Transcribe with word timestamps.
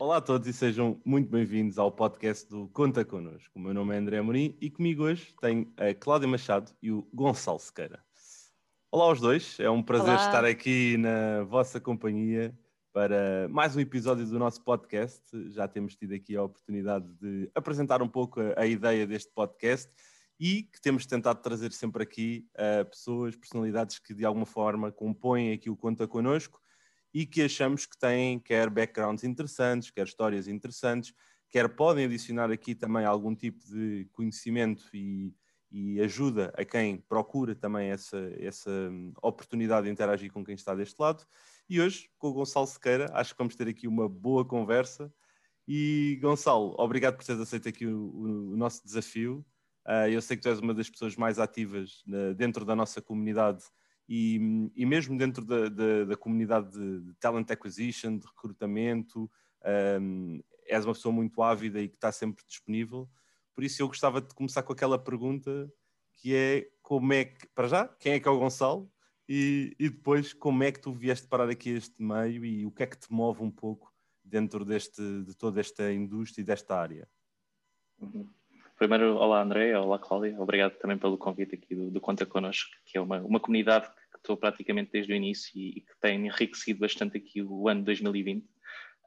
Olá 0.00 0.18
a 0.18 0.20
todos 0.20 0.46
e 0.46 0.52
sejam 0.52 1.00
muito 1.04 1.28
bem-vindos 1.28 1.76
ao 1.76 1.90
podcast 1.90 2.48
do 2.48 2.68
Conta 2.68 3.04
Connosco. 3.04 3.50
O 3.56 3.58
meu 3.58 3.74
nome 3.74 3.96
é 3.96 3.98
André 3.98 4.18
Amorim 4.18 4.56
e 4.60 4.70
comigo 4.70 5.02
hoje 5.02 5.34
tenho 5.40 5.72
a 5.76 5.92
Cláudia 5.92 6.28
Machado 6.28 6.70
e 6.80 6.92
o 6.92 7.04
Gonçalo 7.12 7.58
Sequeira. 7.58 7.98
Olá 8.92 9.06
aos 9.06 9.20
dois, 9.20 9.58
é 9.58 9.68
um 9.68 9.82
prazer 9.82 10.14
Olá. 10.14 10.24
estar 10.24 10.44
aqui 10.44 10.96
na 10.98 11.42
vossa 11.42 11.80
companhia 11.80 12.56
para 12.92 13.48
mais 13.50 13.74
um 13.74 13.80
episódio 13.80 14.24
do 14.24 14.38
nosso 14.38 14.62
podcast. 14.62 15.20
Já 15.50 15.66
temos 15.66 15.96
tido 15.96 16.14
aqui 16.14 16.36
a 16.36 16.44
oportunidade 16.44 17.04
de 17.20 17.50
apresentar 17.52 18.00
um 18.00 18.08
pouco 18.08 18.40
a, 18.40 18.60
a 18.62 18.66
ideia 18.66 19.04
deste 19.04 19.32
podcast 19.32 19.90
e 20.38 20.62
que 20.62 20.80
temos 20.80 21.06
tentado 21.06 21.42
trazer 21.42 21.72
sempre 21.72 22.04
aqui 22.04 22.46
uh, 22.54 22.88
pessoas, 22.88 23.34
personalidades 23.34 23.98
que 23.98 24.14
de 24.14 24.24
alguma 24.24 24.46
forma 24.46 24.92
compõem 24.92 25.52
aqui 25.52 25.68
o 25.68 25.76
Conta 25.76 26.06
Connosco 26.06 26.60
e 27.12 27.26
que 27.26 27.42
achamos 27.42 27.86
que 27.86 27.98
têm 27.98 28.38
quer 28.38 28.68
backgrounds 28.70 29.24
interessantes, 29.24 29.90
quer 29.90 30.06
histórias 30.06 30.48
interessantes, 30.48 31.12
quer 31.50 31.68
podem 31.68 32.04
adicionar 32.04 32.50
aqui 32.50 32.74
também 32.74 33.04
algum 33.04 33.34
tipo 33.34 33.64
de 33.66 34.08
conhecimento 34.12 34.84
e, 34.94 35.34
e 35.70 36.00
ajuda 36.00 36.52
a 36.56 36.64
quem 36.64 36.98
procura 36.98 37.54
também 37.54 37.90
essa, 37.90 38.18
essa 38.38 38.70
oportunidade 39.22 39.86
de 39.86 39.92
interagir 39.92 40.32
com 40.32 40.44
quem 40.44 40.54
está 40.54 40.74
deste 40.74 41.00
lado. 41.00 41.24
E 41.68 41.80
hoje, 41.80 42.10
com 42.18 42.28
o 42.28 42.32
Gonçalo 42.32 42.66
Sequeira, 42.66 43.10
acho 43.12 43.32
que 43.32 43.38
vamos 43.38 43.56
ter 43.56 43.68
aqui 43.68 43.86
uma 43.86 44.08
boa 44.08 44.44
conversa. 44.44 45.12
E 45.66 46.18
Gonçalo, 46.22 46.74
obrigado 46.78 47.16
por 47.16 47.24
teres 47.24 47.40
aceito 47.40 47.68
aqui 47.68 47.86
o, 47.86 47.98
o, 47.98 48.52
o 48.52 48.56
nosso 48.56 48.82
desafio. 48.84 49.44
Uh, 49.86 50.08
eu 50.10 50.20
sei 50.20 50.36
que 50.36 50.42
tu 50.42 50.48
és 50.48 50.60
uma 50.60 50.74
das 50.74 50.88
pessoas 50.88 51.16
mais 51.16 51.38
ativas 51.38 52.02
uh, 52.08 52.34
dentro 52.34 52.64
da 52.64 52.76
nossa 52.76 53.00
comunidade 53.00 53.64
e, 54.08 54.70
e 54.74 54.86
mesmo 54.86 55.18
dentro 55.18 55.44
da, 55.44 55.68
da, 55.68 56.04
da, 56.06 56.16
comunidade 56.16 56.70
de 56.70 57.12
talent 57.20 57.50
acquisition, 57.50 58.16
de 58.16 58.26
recrutamento, 58.26 59.30
um, 60.00 60.40
és 60.66 60.84
uma 60.84 60.94
pessoa 60.94 61.12
muito 61.12 61.42
ávida 61.42 61.80
e 61.80 61.88
que 61.88 61.96
está 61.96 62.10
sempre 62.10 62.42
disponível. 62.46 63.08
Por 63.54 63.64
isso 63.64 63.82
eu 63.82 63.88
gostava 63.88 64.20
de 64.20 64.34
começar 64.34 64.62
com 64.62 64.72
aquela 64.72 64.98
pergunta 64.98 65.70
que 66.16 66.34
é 66.34 66.68
como 66.80 67.12
é 67.12 67.26
que, 67.26 67.46
para 67.48 67.68
já, 67.68 67.86
quem 67.86 68.12
é 68.14 68.20
que 68.20 68.26
é 68.26 68.30
o 68.30 68.38
Gonçalo? 68.38 68.90
E, 69.28 69.76
e 69.78 69.90
depois 69.90 70.32
como 70.32 70.62
é 70.62 70.72
que 70.72 70.80
tu 70.80 70.92
vieste 70.92 71.26
parar 71.26 71.50
aqui 71.50 71.70
este 71.70 72.02
meio 72.02 72.44
e 72.46 72.64
o 72.64 72.70
que 72.70 72.82
é 72.82 72.86
que 72.86 72.98
te 72.98 73.12
move 73.12 73.42
um 73.42 73.50
pouco 73.50 73.92
dentro 74.24 74.64
deste, 74.64 75.02
de 75.22 75.34
toda 75.36 75.60
esta 75.60 75.92
indústria 75.92 76.42
e 76.42 76.46
desta 76.46 76.78
área? 76.78 77.06
Primeiro, 78.78 79.16
olá 79.16 79.42
André, 79.42 79.76
olá 79.78 79.98
Cláudia, 79.98 80.40
obrigado 80.40 80.78
também 80.78 80.96
pelo 80.96 81.18
convite 81.18 81.56
aqui 81.56 81.74
do, 81.74 81.90
do 81.90 82.00
Conta 82.00 82.24
Connosco, 82.24 82.70
que 82.86 82.96
é 82.96 83.00
uma, 83.00 83.18
uma 83.20 83.40
comunidade 83.40 83.90
estou 84.28 84.36
praticamente 84.36 84.90
desde 84.92 85.12
o 85.12 85.16
início 85.16 85.50
e, 85.58 85.80
que 85.80 86.00
tem 86.00 86.26
enriquecido 86.26 86.80
bastante 86.80 87.16
aqui 87.16 87.42
o 87.42 87.66
ano 87.66 87.82
2020 87.82 88.44
uh, 88.44 88.46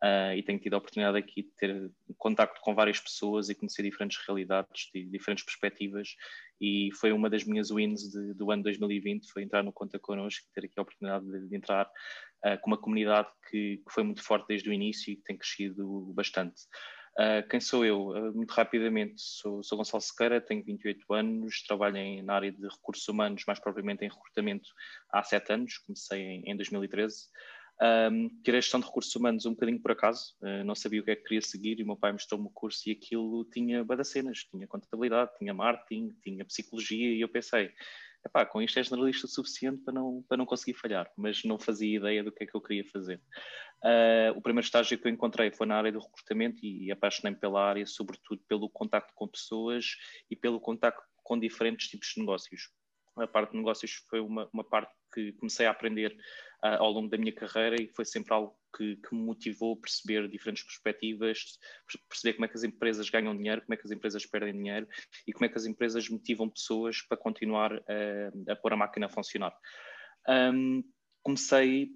ah, 0.01 0.35
e 0.35 0.41
tenho 0.41 0.57
tido 0.57 0.73
a 0.73 0.77
oportunidade 0.79 1.15
aqui 1.15 1.43
de 1.43 1.49
ter 1.49 1.91
contacto 2.17 2.59
com 2.61 2.73
várias 2.73 2.99
pessoas 2.99 3.47
e 3.47 3.55
conhecer 3.55 3.83
diferentes 3.83 4.17
realidades, 4.25 4.89
de 4.91 5.05
diferentes 5.05 5.45
perspectivas 5.45 6.15
e 6.59 6.89
foi 6.99 7.11
uma 7.11 7.29
das 7.29 7.43
minhas 7.43 7.69
wins 7.69 8.09
de, 8.09 8.33
do 8.33 8.49
ano 8.49 8.63
2020, 8.63 9.31
foi 9.31 9.43
entrar 9.43 9.63
no 9.63 9.71
Conta 9.71 9.99
Connosco 9.99 10.47
ter 10.55 10.65
aqui 10.65 10.73
a 10.77 10.81
oportunidade 10.81 11.25
de, 11.25 11.47
de 11.47 11.55
entrar 11.55 11.85
uh, 11.85 12.59
com 12.59 12.71
uma 12.71 12.77
comunidade 12.77 13.29
que, 13.49 13.77
que 13.77 13.93
foi 13.93 14.03
muito 14.03 14.23
forte 14.23 14.47
desde 14.47 14.69
o 14.69 14.73
início 14.73 15.13
e 15.13 15.17
que 15.17 15.23
tem 15.23 15.37
crescido 15.37 16.11
bastante. 16.15 16.63
Uh, 17.19 17.47
quem 17.49 17.59
sou 17.59 17.85
eu? 17.85 18.09
Uh, 18.09 18.33
muito 18.33 18.51
rapidamente, 18.51 19.21
sou, 19.21 19.61
sou 19.61 19.77
Gonçalo 19.77 20.01
Sequeira, 20.01 20.39
tenho 20.39 20.63
28 20.63 21.13
anos, 21.13 21.61
trabalho 21.63 21.97
em, 21.97 22.21
na 22.21 22.35
área 22.35 22.51
de 22.51 22.67
recursos 22.67 23.07
humanos, 23.07 23.43
mais 23.45 23.59
propriamente 23.59 24.05
em 24.05 24.09
recrutamento, 24.09 24.69
há 25.11 25.21
7 25.21 25.53
anos, 25.53 25.77
comecei 25.79 26.21
em, 26.21 26.51
em 26.51 26.55
2013. 26.55 27.27
Um, 27.83 28.29
tirei 28.43 28.61
gestão 28.61 28.79
de 28.79 28.85
recursos 28.85 29.15
humanos 29.15 29.45
um 29.45 29.51
bocadinho 29.51 29.81
por 29.81 29.91
acaso, 29.91 30.35
uh, 30.41 30.63
não 30.63 30.75
sabia 30.75 31.01
o 31.01 31.03
que 31.03 31.11
é 31.11 31.15
que 31.15 31.23
queria 31.23 31.41
seguir 31.41 31.79
e 31.79 31.83
o 31.83 31.87
meu 31.87 31.97
pai 31.97 32.11
mostrou-me 32.11 32.47
o 32.47 32.51
curso 32.51 32.87
e 32.87 32.91
aquilo 32.91 33.43
tinha 33.45 33.83
badacenas, 33.83 34.45
tinha 34.45 34.67
contabilidade, 34.67 35.31
tinha 35.37 35.53
marketing, 35.53 36.15
tinha 36.23 36.45
psicologia 36.45 37.13
e 37.13 37.19
eu 37.19 37.27
pensei, 37.27 37.71
epá, 38.25 38.45
com 38.45 38.61
isto 38.61 38.79
é 38.79 38.83
generalista 38.83 39.25
o 39.25 39.29
suficiente 39.29 39.81
para 39.83 39.93
não, 39.93 40.23
para 40.27 40.37
não 40.37 40.45
conseguir 40.45 40.77
falhar, 40.77 41.11
mas 41.17 41.43
não 41.43 41.57
fazia 41.57 41.97
ideia 41.97 42.23
do 42.23 42.31
que 42.31 42.43
é 42.43 42.47
que 42.47 42.55
eu 42.55 42.61
queria 42.61 42.85
fazer. 42.85 43.21
Uh, 43.83 44.37
o 44.37 44.41
primeiro 44.41 44.65
estágio 44.65 44.97
que 44.97 45.07
eu 45.07 45.11
encontrei 45.11 45.51
foi 45.51 45.65
na 45.65 45.75
área 45.75 45.91
do 45.91 45.99
recrutamento 45.99 46.63
e, 46.63 46.85
e 46.85 46.91
apaixonei-me 46.91 47.39
pela 47.39 47.63
área, 47.63 47.85
sobretudo 47.85 48.41
pelo 48.47 48.69
contacto 48.69 49.11
com 49.15 49.27
pessoas 49.27 49.95
e 50.29 50.35
pelo 50.35 50.59
contacto 50.59 51.03
com 51.23 51.39
diferentes 51.39 51.87
tipos 51.87 52.09
de 52.13 52.19
negócios. 52.19 52.69
A 53.17 53.27
parte 53.27 53.51
de 53.51 53.57
negócios 53.57 53.91
foi 54.09 54.19
uma, 54.19 54.47
uma 54.53 54.63
parte 54.63 54.93
que 55.13 55.33
comecei 55.33 55.65
a 55.65 55.71
aprender 55.71 56.15
uh, 56.63 56.79
ao 56.79 56.91
longo 56.91 57.09
da 57.09 57.17
minha 57.17 57.33
carreira 57.33 57.81
e 57.81 57.87
foi 57.87 58.05
sempre 58.05 58.33
algo 58.33 58.55
que, 58.75 58.95
que, 58.97 59.15
me 59.15 59.21
motivou 59.21 59.73
a 59.73 59.81
perceber 59.81 60.27
diferentes 60.27 60.63
perspectivas, 60.63 61.57
perceber 62.07 62.33
como 62.33 62.45
é 62.45 62.47
que 62.47 62.57
as 62.57 62.63
empresas 62.63 63.09
ganham 63.09 63.35
dinheiro, 63.35 63.61
como 63.61 63.73
é 63.73 63.77
que 63.77 63.85
as 63.85 63.91
empresas 63.91 64.25
perdem 64.25 64.53
dinheiro 64.53 64.87
e 65.27 65.33
como 65.33 65.45
é 65.45 65.49
que 65.49 65.57
as 65.57 65.65
empresas 65.65 66.07
motivam 66.09 66.49
pessoas 66.49 67.01
para 67.01 67.17
continuar 67.17 67.73
a, 67.73 68.51
a 68.51 68.55
pôr 68.55 68.73
a 68.73 68.77
máquina 68.77 69.07
a 69.07 69.09
funcionar. 69.09 69.53
Um, 70.27 70.83
comecei 71.23 71.91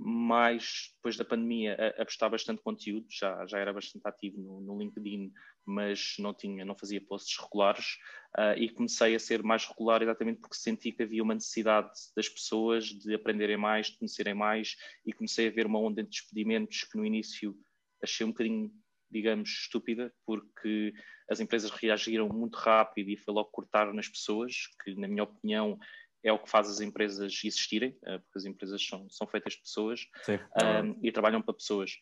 mais 0.00 0.92
depois 0.94 1.16
da 1.16 1.24
pandemia 1.24 1.74
a, 1.74 2.02
a 2.02 2.04
postar 2.04 2.28
bastante 2.28 2.62
conteúdo, 2.62 3.06
já, 3.10 3.44
já 3.46 3.58
era 3.58 3.72
bastante 3.72 4.06
ativo 4.06 4.40
no, 4.40 4.60
no 4.60 4.78
LinkedIn, 4.78 5.32
mas 5.66 6.14
não 6.20 6.32
tinha, 6.32 6.64
não 6.64 6.76
fazia 6.78 7.00
posts 7.00 7.36
regulares. 7.36 7.96
Uh, 8.38 8.56
e 8.56 8.68
comecei 8.70 9.16
a 9.16 9.18
ser 9.18 9.42
mais 9.42 9.66
regular 9.66 10.00
exatamente 10.02 10.40
porque 10.40 10.54
senti 10.54 10.92
que 10.92 11.02
havia 11.02 11.22
uma 11.22 11.34
necessidade 11.34 11.90
das 12.14 12.28
pessoas 12.28 12.86
de 12.86 13.12
aprenderem 13.14 13.56
mais, 13.56 13.88
de 13.88 13.98
conhecerem 13.98 14.34
mais 14.34 14.76
e 15.04 15.12
comecei 15.12 15.48
a 15.48 15.50
ver 15.50 15.66
uma 15.66 15.80
onda 15.80 16.02
de 16.02 16.10
despedimentos 16.10 16.84
que 16.84 16.96
no 16.96 17.04
início 17.04 17.56
achei 18.02 18.24
um 18.24 18.30
bocadinho, 18.30 18.70
digamos, 19.10 19.48
estúpida, 19.48 20.12
porque 20.24 20.92
as 21.28 21.40
empresas 21.40 21.70
reagiram 21.70 22.28
muito 22.28 22.56
rápido 22.56 23.10
e 23.10 23.16
foi 23.16 23.34
logo 23.34 23.50
cortar 23.50 23.92
nas 23.92 24.08
pessoas, 24.08 24.68
que 24.84 24.94
na 24.94 25.08
minha 25.08 25.24
opinião 25.24 25.76
é 26.22 26.32
o 26.32 26.38
que 26.38 26.50
faz 26.50 26.68
as 26.68 26.80
empresas 26.80 27.32
existirem, 27.44 27.90
uh, 28.02 28.20
porque 28.20 28.38
as 28.38 28.44
empresas 28.44 28.84
são, 28.84 29.08
são 29.08 29.26
feitas 29.26 29.54
de 29.54 29.60
pessoas 29.60 30.06
um, 30.28 30.98
e 31.02 31.12
trabalham 31.12 31.42
para 31.42 31.54
pessoas. 31.54 31.92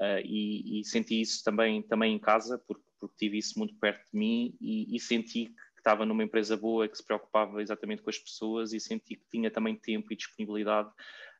Uh, 0.00 0.20
e, 0.24 0.80
e, 0.80 0.84
senti 0.84 1.20
isso 1.20 1.42
também, 1.44 1.82
também 1.82 2.14
em 2.14 2.18
casa, 2.18 2.58
porque, 2.66 2.84
porque 3.00 3.16
tive 3.18 3.38
isso 3.38 3.58
muito 3.58 3.74
perto 3.76 4.04
de 4.12 4.18
mim 4.18 4.56
e, 4.60 4.94
e, 4.94 5.00
senti 5.00 5.46
que 5.46 5.80
estava 5.80 6.06
numa 6.06 6.24
empresa 6.24 6.56
boa, 6.56 6.88
que 6.88 6.96
se 6.96 7.04
preocupava 7.04 7.62
exatamente 7.62 8.02
com 8.02 8.10
as 8.10 8.18
pessoas 8.18 8.72
e 8.72 8.80
senti 8.80 9.16
que 9.16 9.26
tinha 9.30 9.50
também 9.50 9.76
tempo 9.76 10.12
e 10.12 10.16
disponibilidade 10.16 10.88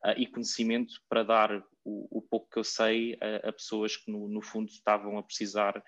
uh, 0.05 0.15
e 0.17 0.27
conhecimento 0.27 0.95
para 1.09 1.23
dar 1.23 1.65
o, 1.85 2.19
o, 2.19 2.23
pouco 2.23 2.51
que 2.51 2.59
eu 2.59 2.65
sei 2.65 3.17
a, 3.21 3.49
a 3.49 3.53
pessoas 3.53 3.97
que, 3.97 4.11
no, 4.11 4.29
no, 4.29 4.43
fundo, 4.43 4.71
estavam 4.71 5.19
a 5.19 5.23
precisar 5.23 5.83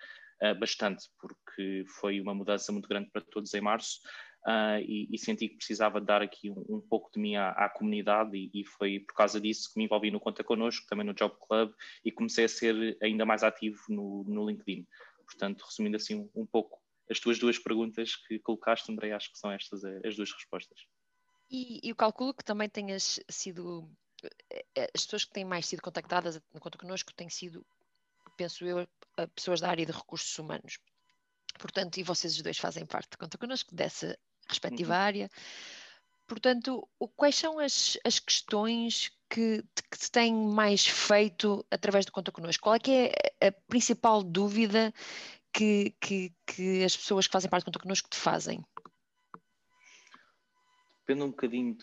bastante, 0.60 1.08
porque 1.18 1.86
foi 1.98 2.20
uma 2.20 2.34
mudança 2.34 2.70
muito 2.70 2.86
grande 2.86 3.08
para 3.10 3.22
todos 3.22 3.54
em 3.54 3.60
março 3.62 4.00
uh, 4.46 4.80
e, 4.80 5.08
e, 5.10 5.18
senti 5.18 5.48
que 5.48 5.56
precisava 5.56 6.00
dar 6.00 6.22
aqui 6.22 6.50
um, 6.50 6.64
um 6.68 6.80
pouco 6.80 7.10
de 7.12 7.18
mim 7.18 7.34
à, 7.34 7.50
à 7.50 7.68
comunidade 7.68 8.36
e, 8.36 8.50
e, 8.54 8.64
foi 8.64 9.00
por 9.00 9.14
causa 9.14 9.40
disso 9.40 9.72
que 9.72 9.78
me 9.78 9.84
envolvi 9.84 10.10
no 10.10 10.20
Conta 10.20 10.44
Connosco, 10.44 10.86
também 10.86 11.04
no 11.04 11.12
Job 11.12 11.34
Club 11.46 11.72
e 12.04 12.12
comecei 12.12 12.44
a 12.44 12.48
ser 12.48 12.96
ainda 13.02 13.26
mais 13.26 13.42
ativo 13.42 13.80
no, 13.88 14.24
no 14.24 14.48
LinkedIn. 14.48 14.86
Portanto, 15.24 15.64
resumindo 15.68 15.96
assim 15.96 16.14
um, 16.14 16.30
um, 16.42 16.46
pouco 16.46 16.80
as 17.10 17.18
tuas 17.18 17.38
duas 17.38 17.58
perguntas 17.58 18.14
que 18.14 18.38
colocaste, 18.38 18.90
André, 18.90 19.12
acho 19.12 19.32
que 19.32 19.38
são 19.38 19.50
estas 19.50 19.84
as 19.84 20.16
duas 20.16 20.32
respostas. 20.32 20.86
E, 21.50 21.80
e 21.82 21.92
o 21.92 21.96
calculo 21.96 22.34
que 22.34 22.44
também 22.44 22.68
tenhas 22.68 23.20
sido, 23.28 23.88
eh, 24.52 24.64
eh, 24.74 24.90
as 24.94 25.04
pessoas 25.04 25.24
que 25.24 25.32
têm 25.32 25.44
mais 25.44 25.66
sido 25.66 25.82
contactadas 25.82 26.40
no 26.52 26.60
Conta 26.60 26.78
Connosco 26.78 27.14
têm 27.14 27.28
sido, 27.28 27.64
penso 28.36 28.64
eu, 28.64 28.86
pessoas 29.34 29.60
da 29.60 29.68
área 29.68 29.86
de 29.86 29.92
recursos 29.92 30.36
humanos. 30.38 30.78
Portanto, 31.58 31.98
e 31.98 32.02
vocês 32.02 32.34
os 32.36 32.42
dois 32.42 32.58
fazem 32.58 32.84
parte, 32.84 33.16
conta 33.16 33.38
connosco, 33.38 33.74
dessa 33.74 34.18
respectiva 34.48 34.94
uhum. 34.94 35.00
área. 35.00 35.30
Portanto, 36.26 36.88
quais 37.14 37.36
são 37.36 37.58
as, 37.58 37.96
as 38.04 38.18
questões 38.18 39.12
que, 39.30 39.62
que 39.90 39.96
se 39.96 40.10
têm 40.10 40.34
mais 40.34 40.84
feito 40.84 41.64
através 41.70 42.04
do 42.04 42.12
Conta 42.12 42.32
Connosco? 42.32 42.64
Qual 42.64 42.74
é 42.74 42.80
que 42.80 43.12
é 43.40 43.48
a 43.48 43.52
principal 43.68 44.22
dúvida 44.24 44.92
que, 45.52 45.94
que, 46.00 46.32
que 46.44 46.84
as 46.84 46.96
pessoas 46.96 47.26
que 47.26 47.32
fazem 47.32 47.48
parte 47.48 47.62
do 47.62 47.66
Conta 47.66 47.78
Connosco 47.78 48.08
te 48.10 48.16
fazem? 48.16 48.64
Depende 51.00 51.22
um 51.22 51.30
bocadinho. 51.30 51.78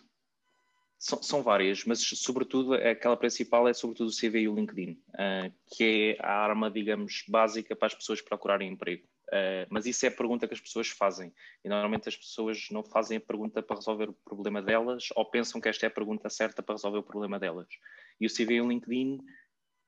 São, 0.99 1.21
são, 1.21 1.43
várias, 1.43 1.83
mas 1.85 2.01
sobretudo 2.01 2.75
aquela 2.75 3.17
principal 3.17 3.67
é 3.67 3.73
sobretudo 3.73 4.09
o 4.09 4.15
CV 4.15 4.41
e 4.41 4.47
o 4.47 4.55
LinkedIn, 4.55 4.91
uh, 4.91 5.53
que 5.67 6.17
é 6.17 6.25
a 6.25 6.31
arma, 6.31 6.71
digamos, 6.71 7.25
básica 7.27 7.75
para 7.75 7.87
as 7.87 7.93
pessoas 7.93 8.21
procurarem 8.21 8.71
emprego. 8.71 9.05
Uh, 9.33 9.65
mas 9.67 9.87
isso 9.87 10.05
é 10.05 10.09
a 10.09 10.11
pergunta 10.11 10.47
que 10.47 10.53
as 10.53 10.61
pessoas 10.61 10.89
fazem. 10.89 11.33
E 11.65 11.69
normalmente 11.69 12.07
as 12.07 12.15
pessoas 12.15 12.67
não 12.69 12.83
fazem 12.83 13.17
a 13.17 13.21
pergunta 13.21 13.63
para 13.63 13.77
resolver 13.77 14.09
o 14.09 14.13
problema 14.13 14.61
delas 14.61 15.07
ou 15.15 15.25
pensam 15.25 15.59
que 15.59 15.67
esta 15.67 15.87
é 15.87 15.87
a 15.87 15.91
pergunta 15.91 16.29
certa 16.29 16.61
para 16.61 16.75
resolver 16.75 16.99
o 16.99 17.03
problema 17.03 17.39
delas. 17.39 17.67
E 18.21 18.27
o 18.27 18.29
CV 18.29 18.55
e 18.55 18.61
o 18.61 18.67
LinkedIn 18.67 19.19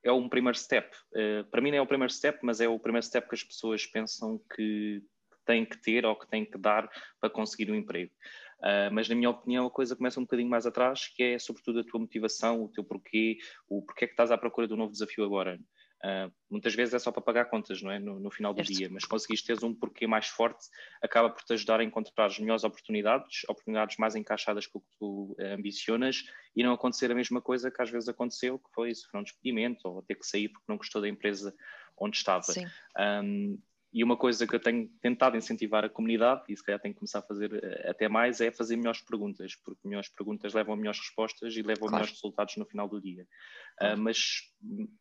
é 0.02 0.10
um 0.10 0.28
primeiro 0.28 0.58
step. 0.58 0.90
Uh, 1.12 1.44
para 1.48 1.60
mim 1.60 1.70
não 1.70 1.78
é 1.78 1.80
o 1.80 1.86
primeiro 1.86 2.12
step, 2.12 2.40
mas 2.42 2.60
é 2.60 2.66
o 2.66 2.78
primeiro 2.78 3.06
step 3.06 3.28
que 3.28 3.36
as 3.36 3.44
pessoas 3.44 3.86
pensam 3.86 4.40
que 4.52 5.00
têm 5.44 5.64
que 5.64 5.80
ter 5.80 6.04
ou 6.04 6.16
que 6.16 6.26
têm 6.26 6.44
que 6.44 6.58
dar 6.58 6.90
para 7.20 7.30
conseguir 7.30 7.70
um 7.70 7.74
emprego. 7.76 8.10
Uh, 8.58 8.90
mas 8.90 9.08
na 9.08 9.14
minha 9.14 9.30
opinião 9.30 9.66
a 9.66 9.70
coisa 9.70 9.94
começa 9.94 10.18
um 10.18 10.24
bocadinho 10.24 10.50
mais 10.50 10.66
atrás, 10.66 11.06
que 11.06 11.22
é 11.22 11.38
sobretudo 11.38 11.80
a 11.80 11.84
tua 11.84 12.00
motivação, 12.00 12.64
o 12.64 12.68
teu 12.68 12.82
porquê, 12.82 13.38
o 13.68 13.80
porquê 13.82 14.06
é 14.06 14.08
que 14.08 14.14
estás 14.14 14.32
à 14.32 14.38
procura 14.38 14.66
de 14.66 14.74
um 14.74 14.76
novo 14.76 14.90
desafio 14.90 15.24
agora. 15.24 15.56
Uh, 16.04 16.30
muitas 16.50 16.74
vezes 16.74 16.94
é 16.94 16.98
só 16.98 17.10
para 17.10 17.22
pagar 17.22 17.46
contas, 17.46 17.80
não 17.82 17.90
é? 17.90 17.98
No, 17.98 18.20
no 18.20 18.30
final 18.30 18.52
do 18.52 18.62
dia, 18.62 18.88
mas 18.90 19.04
conseguiste 19.04 19.46
ter 19.46 19.64
um 19.64 19.74
porquê 19.74 20.06
mais 20.06 20.26
forte, 20.26 20.66
acaba 21.02 21.30
por 21.30 21.42
te 21.42 21.54
ajudar 21.54 21.80
a 21.80 21.84
encontrar 21.84 22.26
as 22.26 22.38
melhores 22.38 22.64
oportunidades, 22.64 23.44
oportunidades 23.48 23.96
mais 23.96 24.14
encaixadas 24.14 24.66
com 24.66 24.78
o 24.78 24.82
que 24.82 24.90
tu 24.98 25.36
uh, 25.38 25.54
ambicionas 25.54 26.24
e 26.54 26.62
não 26.62 26.72
acontecer 26.72 27.10
a 27.10 27.14
mesma 27.14 27.40
coisa 27.40 27.70
que 27.70 27.82
às 27.82 27.90
vezes 27.90 28.08
aconteceu, 28.08 28.58
que 28.58 28.70
foi 28.74 28.92
um 29.14 29.22
despedimento 29.22 29.88
ou 29.88 30.02
ter 30.02 30.16
que 30.16 30.26
sair 30.26 30.48
porque 30.48 30.66
não 30.68 30.76
gostou 30.76 31.00
da 31.00 31.08
empresa 31.08 31.54
onde 31.98 32.16
estava. 32.16 32.44
Um, 32.98 33.58
e 33.96 34.04
uma 34.04 34.14
coisa 34.14 34.46
que 34.46 34.54
eu 34.54 34.60
tenho 34.60 34.90
tentado 35.00 35.38
incentivar 35.38 35.82
a 35.82 35.88
comunidade, 35.88 36.42
e 36.50 36.56
se 36.56 36.62
calhar 36.62 36.78
tenho 36.78 36.92
que 36.92 37.00
começar 37.00 37.20
a 37.20 37.22
fazer 37.22 37.50
uh, 37.50 37.90
até 37.90 38.10
mais, 38.10 38.42
é 38.42 38.50
fazer 38.50 38.76
melhores 38.76 39.00
perguntas, 39.00 39.56
porque 39.64 39.88
melhores 39.88 40.10
perguntas 40.10 40.52
levam 40.52 40.74
a 40.74 40.76
melhores 40.76 41.00
respostas 41.00 41.56
e 41.56 41.62
levam 41.62 41.88
claro. 41.88 41.94
a 41.94 41.98
melhores 42.00 42.12
resultados 42.12 42.56
no 42.58 42.66
final 42.66 42.86
do 42.86 43.00
dia. 43.00 43.26
Uh, 43.80 43.96
mas 43.96 44.52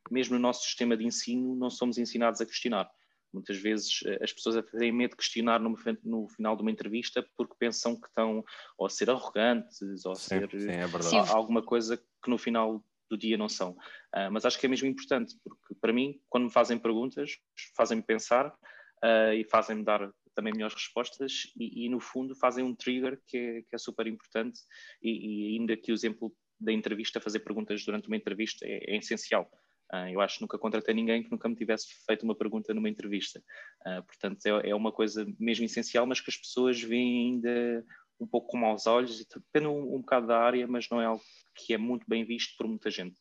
mesmo 0.09 0.35
no 0.35 0.41
nosso 0.41 0.63
sistema 0.63 0.95
de 0.95 1.03
ensino, 1.05 1.57
não 1.57 1.69
somos 1.69 1.97
ensinados 1.97 2.39
a 2.39 2.45
questionar. 2.45 2.89
Muitas 3.33 3.57
vezes 3.57 4.01
uh, 4.03 4.23
as 4.23 4.31
pessoas 4.31 4.63
têm 4.71 4.93
medo 4.93 5.11
de 5.11 5.17
questionar 5.17 5.59
no, 5.59 5.77
no, 6.05 6.29
final 6.29 6.55
de 6.55 6.61
uma 6.61 6.71
entrevista 6.71 7.21
porque 7.35 7.53
pensam 7.59 7.99
que 7.99 8.07
estão 8.07 8.45
ou 8.77 8.87
a 8.87 8.89
ser 8.89 9.09
arrogantes 9.09 10.05
ou 10.05 10.13
a 10.13 10.15
ser 10.15 10.49
sim, 10.49 10.69
é 10.69 11.29
alguma 11.33 11.61
coisa 11.61 11.97
que 11.97 12.29
no 12.29 12.37
final 12.37 12.81
do 13.09 13.17
dia 13.17 13.37
não 13.37 13.49
são. 13.49 13.71
Uh, 13.71 14.31
mas 14.31 14.45
acho 14.45 14.57
que 14.57 14.65
é 14.65 14.69
mesmo 14.69 14.87
importante, 14.87 15.35
porque 15.43 15.75
para 15.81 15.93
mim, 15.93 16.19
quando 16.29 16.45
me 16.45 16.51
fazem 16.51 16.77
perguntas, 16.77 17.37
fazem-me 17.75 18.01
pensar 18.01 18.55
uh, 19.03 19.33
e 19.33 19.43
fazem-me 19.43 19.83
dar 19.83 20.11
também 20.33 20.53
melhores 20.53 20.75
respostas 20.75 21.51
e, 21.57 21.85
e, 21.85 21.89
no 21.89 21.99
fundo 21.99 22.35
fazem 22.35 22.63
um 22.63 22.75
trigger 22.75 23.19
que 23.25 23.37
é, 23.37 23.61
que 23.61 23.73
é 23.75 23.77
super 23.77 24.05
importante 24.05 24.59
e, 25.01 25.53
e, 25.53 25.57
ainda 25.57 25.77
que 25.77 25.91
o 25.91 25.95
exemplo 25.95 26.35
da 26.59 26.71
entrevista, 26.71 27.21
fazer 27.21 27.39
perguntas 27.39 27.83
durante 27.83 28.07
uma 28.07 28.17
entrevista 28.17 28.65
é, 28.65 28.93
é 28.93 28.97
essencial. 28.97 29.49
Uh, 29.93 30.09
eu 30.11 30.21
acho 30.21 30.37
que 30.37 30.41
nunca 30.41 30.57
contratei 30.57 30.93
ninguém 30.93 31.23
que 31.23 31.31
nunca 31.31 31.47
me 31.47 31.55
tivesse 31.55 31.87
feito 32.05 32.23
uma 32.23 32.35
pergunta 32.35 32.73
numa 32.73 32.89
entrevista. 32.89 33.41
Uh, 33.85 34.03
portanto, 34.03 34.45
é, 34.45 34.69
é, 34.69 34.75
uma 34.75 34.91
coisa 34.91 35.25
mesmo 35.39 35.65
essencial, 35.65 36.05
mas 36.05 36.19
que 36.19 36.29
as 36.29 36.37
pessoas 36.37 36.81
veem 36.81 37.33
ainda 37.33 37.85
um 38.19 38.25
pouco 38.25 38.47
com 38.47 38.57
maus 38.57 38.87
olhos, 38.87 39.19
e 39.19 39.27
depende 39.27 39.67
um, 39.67 39.95
um 39.95 39.99
bocado 39.99 40.27
da 40.27 40.39
área, 40.39 40.65
mas 40.65 40.89
não 40.89 41.01
é 41.01 41.05
algo 41.05 41.21
que 41.53 41.73
é 41.73 41.77
muito 41.77 42.05
bem 42.07 42.23
visto 42.23 42.55
por 42.57 42.67
muita 42.67 42.89
gente. 42.89 43.15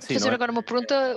Sim, 0.00 0.14
fazer 0.14 0.30
é? 0.30 0.34
agora 0.34 0.52
uma 0.52 0.62
pergunta. 0.62 1.14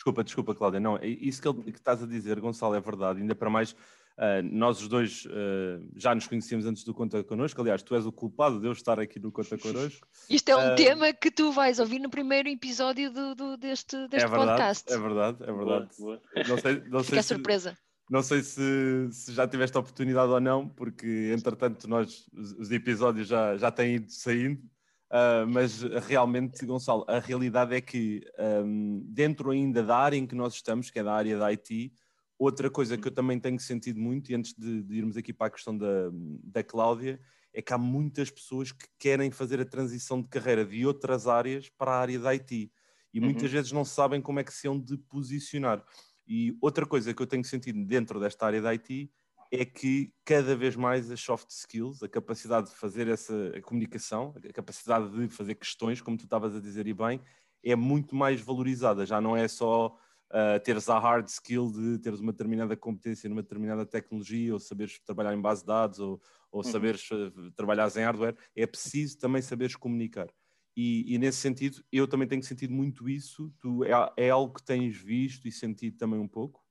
Desculpa, 0.00 0.24
desculpa, 0.24 0.54
Cláudia. 0.54 0.80
Não, 0.80 0.98
isso 1.02 1.42
que, 1.42 1.46
ele, 1.46 1.62
que 1.64 1.78
estás 1.78 2.02
a 2.02 2.06
dizer, 2.06 2.40
Gonçalo, 2.40 2.74
é 2.74 2.80
verdade. 2.80 3.20
Ainda 3.20 3.34
para 3.34 3.50
mais, 3.50 3.72
uh, 3.72 4.42
nós 4.50 4.80
os 4.80 4.88
dois 4.88 5.26
uh, 5.26 5.86
já 5.94 6.14
nos 6.14 6.26
conhecíamos 6.26 6.64
antes 6.64 6.84
do 6.84 6.94
Conta 6.94 7.22
Connosco. 7.22 7.60
Aliás, 7.60 7.82
tu 7.82 7.94
és 7.94 8.06
o 8.06 8.10
culpado 8.10 8.58
de 8.58 8.66
eu 8.66 8.72
estar 8.72 8.98
aqui 8.98 9.20
no 9.20 9.30
Conta 9.30 9.58
Connosco. 9.58 10.08
Isto 10.30 10.48
é 10.48 10.56
um 10.56 10.72
uh, 10.72 10.74
tema 10.74 11.12
que 11.12 11.30
tu 11.30 11.52
vais 11.52 11.78
ouvir 11.78 11.98
no 11.98 12.08
primeiro 12.08 12.48
episódio 12.48 13.12
do, 13.12 13.34
do 13.34 13.56
deste, 13.58 14.08
deste 14.08 14.24
é 14.24 14.26
verdade, 14.26 14.48
podcast. 14.48 14.90
É 14.90 14.98
verdade, 14.98 15.36
é 15.42 15.52
verdade. 15.52 15.88
Boa, 15.98 16.18
boa. 16.34 16.44
Não 16.48 16.56
sei, 16.56 16.82
não 16.88 17.04
Fica 17.04 17.22
sei 17.22 17.36
surpresa. 17.36 17.78
Não 18.08 18.22
sei 18.22 18.42
se, 18.42 19.08
se, 19.12 19.34
já 19.34 19.46
tiveste 19.46 19.76
a 19.76 19.80
oportunidade 19.80 20.32
ou 20.32 20.40
não, 20.40 20.66
porque 20.66 21.30
entretanto 21.36 21.86
nós, 21.86 22.24
os 22.32 22.70
episódios 22.70 23.28
já, 23.28 23.54
já 23.58 23.70
têm 23.70 23.96
ido 23.96 24.10
saindo. 24.10 24.62
Uh, 25.10 25.44
mas 25.48 25.82
realmente, 25.82 26.64
Gonçalo, 26.64 27.04
a 27.08 27.18
realidade 27.18 27.74
é 27.74 27.80
que 27.80 28.22
um, 28.64 29.02
dentro 29.06 29.50
ainda 29.50 29.82
da 29.82 29.96
área 29.96 30.16
em 30.16 30.26
que 30.26 30.36
nós 30.36 30.54
estamos, 30.54 30.88
que 30.88 31.00
é 31.00 31.02
da 31.02 31.12
área 31.12 31.36
da 31.36 31.46
IT, 31.46 31.92
outra 32.38 32.70
coisa 32.70 32.96
que 32.96 33.08
eu 33.08 33.12
também 33.12 33.38
tenho 33.38 33.58
sentido 33.58 34.00
muito, 34.00 34.30
e 34.30 34.34
antes 34.34 34.54
de, 34.54 34.82
de 34.82 34.96
irmos 34.96 35.16
aqui 35.16 35.32
para 35.32 35.48
a 35.48 35.50
questão 35.50 35.76
da, 35.76 36.10
da 36.44 36.62
Cláudia, 36.62 37.20
é 37.52 37.60
que 37.60 37.72
há 37.72 37.78
muitas 37.78 38.30
pessoas 38.30 38.70
que 38.70 38.86
querem 38.98 39.30
fazer 39.30 39.60
a 39.60 39.64
transição 39.64 40.22
de 40.22 40.28
carreira 40.28 40.64
de 40.64 40.86
outras 40.86 41.26
áreas 41.26 41.68
para 41.68 41.90
a 41.90 42.00
área 42.00 42.18
da 42.18 42.30
IT 42.30 42.70
e 43.12 43.18
uhum. 43.18 43.24
muitas 43.24 43.50
vezes 43.50 43.72
não 43.72 43.84
sabem 43.84 44.20
como 44.20 44.38
é 44.38 44.44
que 44.44 44.54
se 44.54 44.68
hão 44.68 44.78
de 44.78 44.96
posicionar. 44.96 45.84
E 46.26 46.56
outra 46.60 46.86
coisa 46.86 47.12
que 47.12 47.20
eu 47.20 47.26
tenho 47.26 47.44
sentido 47.44 47.84
dentro 47.84 48.20
desta 48.20 48.46
área 48.46 48.62
da 48.62 48.70
IT 48.70 49.10
é 49.50 49.64
que 49.64 50.12
cada 50.24 50.54
vez 50.54 50.76
mais 50.76 51.10
as 51.10 51.20
soft 51.20 51.50
skills, 51.50 52.02
a 52.02 52.08
capacidade 52.08 52.70
de 52.70 52.76
fazer 52.76 53.08
essa 53.08 53.60
comunicação, 53.62 54.32
a 54.48 54.52
capacidade 54.52 55.10
de 55.10 55.28
fazer 55.28 55.56
questões, 55.56 56.00
como 56.00 56.16
tu 56.16 56.24
estavas 56.24 56.54
a 56.54 56.60
dizer 56.60 56.86
e 56.86 56.94
bem, 56.94 57.20
é 57.64 57.74
muito 57.74 58.14
mais 58.14 58.40
valorizada. 58.40 59.04
Já 59.04 59.20
não 59.20 59.36
é 59.36 59.48
só 59.48 59.96
uh, 60.30 60.60
teres 60.62 60.88
a 60.88 60.98
hard 60.98 61.26
skill 61.26 61.70
de 61.70 61.98
teres 61.98 62.20
uma 62.20 62.32
determinada 62.32 62.76
competência 62.76 63.28
numa 63.28 63.42
determinada 63.42 63.84
tecnologia, 63.84 64.52
ou 64.52 64.60
saberes 64.60 65.00
trabalhar 65.00 65.34
em 65.34 65.40
base 65.40 65.62
de 65.62 65.66
dados, 65.66 65.98
ou, 65.98 66.20
ou 66.52 66.64
uhum. 66.64 66.70
saberes 66.70 67.10
uh, 67.10 67.50
trabalhar 67.56 67.90
em 67.96 68.04
hardware. 68.04 68.36
É 68.54 68.66
preciso 68.66 69.18
também 69.18 69.42
saberes 69.42 69.74
comunicar. 69.74 70.28
E, 70.76 71.12
e, 71.12 71.18
nesse 71.18 71.38
sentido, 71.38 71.82
eu 71.90 72.06
também 72.06 72.28
tenho 72.28 72.42
sentido 72.42 72.72
muito 72.72 73.08
isso. 73.08 73.52
Tu, 73.58 73.84
é, 73.84 73.90
é 74.16 74.30
algo 74.30 74.54
que 74.54 74.62
tens 74.62 74.96
visto 74.96 75.48
e 75.48 75.52
sentido 75.52 75.96
também 75.98 76.20
um 76.20 76.28
pouco? 76.28 76.64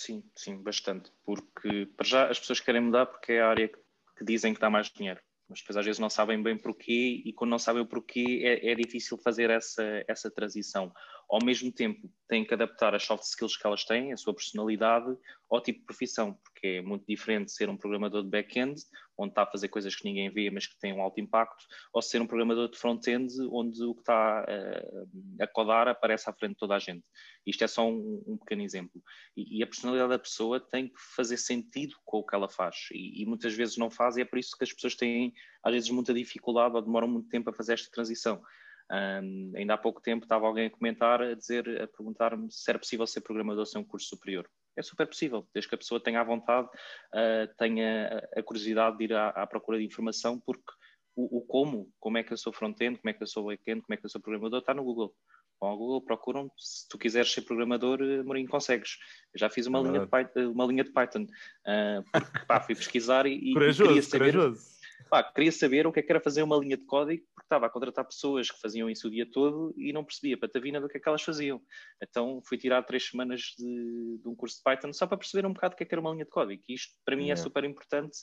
Sim, 0.00 0.24
sim, 0.34 0.62
bastante. 0.62 1.12
Porque 1.22 1.84
para 1.94 2.06
já 2.06 2.30
as 2.30 2.38
pessoas 2.40 2.58
querem 2.58 2.80
mudar 2.80 3.04
porque 3.04 3.32
é 3.32 3.42
a 3.42 3.50
área 3.50 3.68
que, 3.68 4.24
dizem 4.24 4.54
que 4.54 4.60
dá 4.60 4.70
mais 4.70 4.88
dinheiro. 4.88 5.20
Mas 5.46 5.58
depois 5.60 5.76
às 5.76 5.84
vezes 5.84 5.98
não 5.98 6.08
sabem 6.08 6.42
bem 6.42 6.56
porquê 6.56 7.22
e 7.22 7.34
quando 7.34 7.50
não 7.50 7.58
sabem 7.58 7.82
o 7.82 7.86
porquê 7.86 8.40
é, 8.42 8.70
é 8.70 8.74
difícil 8.74 9.18
fazer 9.18 9.50
essa, 9.50 10.02
essa 10.08 10.30
transição 10.30 10.90
ao 11.30 11.44
mesmo 11.44 11.70
tempo 11.70 12.10
têm 12.28 12.44
que 12.44 12.52
adaptar 12.52 12.92
as 12.94 13.04
soft 13.04 13.22
skills 13.22 13.56
que 13.56 13.66
elas 13.66 13.84
têm, 13.84 14.12
a 14.12 14.16
sua 14.16 14.34
personalidade, 14.34 15.16
ao 15.48 15.60
tipo 15.60 15.80
de 15.80 15.86
profissão, 15.86 16.34
porque 16.44 16.66
é 16.66 16.82
muito 16.82 17.04
diferente 17.06 17.52
ser 17.52 17.68
um 17.68 17.76
programador 17.76 18.22
de 18.24 18.28
back-end, 18.28 18.80
onde 19.16 19.30
está 19.30 19.42
a 19.42 19.46
fazer 19.46 19.68
coisas 19.68 19.94
que 19.94 20.04
ninguém 20.04 20.28
vê, 20.30 20.50
mas 20.50 20.66
que 20.66 20.78
têm 20.78 20.92
um 20.92 21.02
alto 21.02 21.20
impacto, 21.20 21.64
ou 21.92 22.02
ser 22.02 22.20
um 22.20 22.26
programador 22.26 22.68
de 22.68 22.76
front-end, 22.76 23.32
onde 23.52 23.82
o 23.84 23.94
que 23.94 24.00
está 24.00 24.44
uh, 24.44 25.42
a 25.42 25.46
codar 25.46 25.86
aparece 25.86 26.28
à 26.28 26.32
frente 26.32 26.52
de 26.52 26.58
toda 26.58 26.74
a 26.74 26.78
gente. 26.80 27.04
Isto 27.46 27.64
é 27.64 27.68
só 27.68 27.88
um, 27.88 28.22
um 28.26 28.36
pequeno 28.36 28.62
exemplo. 28.62 29.00
E, 29.36 29.58
e, 29.58 29.62
a 29.62 29.66
personalidade 29.66 30.10
da 30.10 30.18
pessoa 30.18 30.58
tem 30.58 30.88
que 30.88 31.00
fazer 31.14 31.36
sentido 31.36 31.94
com 32.04 32.18
o 32.18 32.26
que 32.26 32.34
ela 32.34 32.48
faz, 32.48 32.88
e, 32.92 33.22
e 33.22 33.26
muitas 33.26 33.54
vezes 33.54 33.76
não 33.76 33.90
faz, 33.90 34.16
e 34.16 34.22
é 34.22 34.24
por 34.24 34.38
isso 34.38 34.56
que 34.56 34.64
as 34.64 34.72
pessoas 34.72 34.96
têm, 34.96 35.32
às 35.62 35.72
vezes, 35.72 35.90
muita 35.90 36.12
dificuldade 36.12 36.74
ou 36.74 36.82
demoram 36.82 37.06
muito 37.06 37.28
tempo 37.28 37.50
a 37.50 37.52
fazer 37.52 37.74
esta 37.74 37.90
transição. 37.90 38.42
Um, 38.90 39.52
ainda 39.54 39.74
há 39.74 39.78
pouco 39.78 40.00
tempo 40.00 40.24
estava 40.24 40.46
alguém 40.46 40.66
a 40.66 40.70
comentar, 40.70 41.22
a 41.22 41.34
dizer, 41.34 41.80
a 41.80 41.86
perguntar-me 41.86 42.50
se 42.50 42.68
era 42.68 42.78
possível 42.78 43.06
ser 43.06 43.20
programador 43.20 43.64
sem 43.64 43.80
um 43.80 43.84
curso 43.84 44.08
superior. 44.08 44.50
É 44.76 44.82
super 44.82 45.06
possível, 45.06 45.46
desde 45.54 45.68
que 45.68 45.74
a 45.76 45.78
pessoa 45.78 46.02
tenha 46.02 46.20
a 46.20 46.24
vontade, 46.24 46.66
uh, 46.66 47.54
tenha 47.56 48.28
a 48.36 48.42
curiosidade 48.42 48.98
de 48.98 49.04
ir 49.04 49.14
à, 49.14 49.28
à 49.28 49.46
procura 49.46 49.78
de 49.78 49.84
informação, 49.84 50.40
porque 50.40 50.72
o, 51.14 51.38
o, 51.38 51.40
como, 51.42 51.88
como 52.00 52.18
é 52.18 52.24
que 52.24 52.32
eu 52.32 52.36
sou 52.36 52.52
front-end, 52.52 52.98
como 52.98 53.10
é 53.10 53.12
que 53.12 53.22
eu 53.22 53.26
sou 53.26 53.46
back-end, 53.46 53.82
como 53.82 53.94
é 53.94 53.96
que 53.96 54.04
eu 54.04 54.10
sou 54.10 54.20
programador, 54.20 54.58
está 54.58 54.74
no 54.74 54.82
Google. 54.82 55.14
Ao 55.60 55.76
Google, 55.76 56.00
procuram, 56.00 56.50
se 56.56 56.88
tu 56.88 56.96
quiseres 56.96 57.30
ser 57.30 57.42
programador, 57.42 58.00
eh, 58.00 58.22
Mourinho, 58.22 58.48
consegues. 58.48 58.96
Eu 59.34 59.38
já 59.40 59.50
fiz 59.50 59.66
uma, 59.66 59.80
é 59.80 59.82
linha, 59.82 60.00
de 60.00 60.06
Python, 60.06 60.50
uma 60.52 60.64
linha 60.64 60.82
de 60.82 60.90
Python, 60.90 61.24
uh, 61.24 62.02
porque 62.10 62.46
pá, 62.46 62.60
fui 62.60 62.74
pesquisar 62.74 63.26
e, 63.26 63.52
corajoso, 63.52 63.88
queria 63.88 64.02
saber... 64.02 64.32
Corajoso 64.32 64.79
Pá, 65.08 65.22
queria 65.22 65.52
saber 65.52 65.86
o 65.86 65.92
que, 65.92 66.00
é 66.00 66.02
que 66.02 66.12
era 66.12 66.20
fazer 66.20 66.42
uma 66.42 66.56
linha 66.56 66.76
de 66.76 66.84
código, 66.84 67.24
porque 67.34 67.46
estava 67.46 67.66
a 67.66 67.70
contratar 67.70 68.04
pessoas 68.04 68.50
que 68.50 68.60
faziam 68.60 68.88
isso 68.88 69.08
o 69.08 69.10
dia 69.10 69.28
todo 69.28 69.74
e 69.76 69.92
não 69.92 70.04
percebia 70.04 70.38
patavina 70.38 70.80
do 70.80 70.88
que 70.88 70.98
é 70.98 71.00
que 71.00 71.08
elas 71.08 71.22
faziam. 71.22 71.60
Então 72.02 72.40
fui 72.44 72.58
tirar 72.58 72.82
três 72.82 73.08
semanas 73.08 73.54
de, 73.58 74.18
de 74.18 74.28
um 74.28 74.34
curso 74.34 74.56
de 74.58 74.62
Python 74.62 74.92
só 74.92 75.06
para 75.06 75.16
perceber 75.16 75.46
um 75.46 75.52
bocado 75.52 75.74
o 75.74 75.76
que 75.76 75.82
é 75.82 75.86
que 75.86 75.94
era 75.94 76.00
uma 76.00 76.10
linha 76.12 76.24
de 76.24 76.30
código. 76.30 76.62
E 76.68 76.74
isto 76.74 76.94
para 77.04 77.16
mim 77.16 77.30
é 77.30 77.36
super 77.36 77.64
importante 77.64 78.18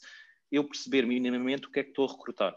eu 0.51 0.63
perceber 0.63 1.05
minimamente 1.05 1.67
o 1.67 1.71
que 1.71 1.79
é 1.79 1.83
que 1.83 1.89
estou 1.89 2.05
a 2.05 2.11
recrutar. 2.11 2.53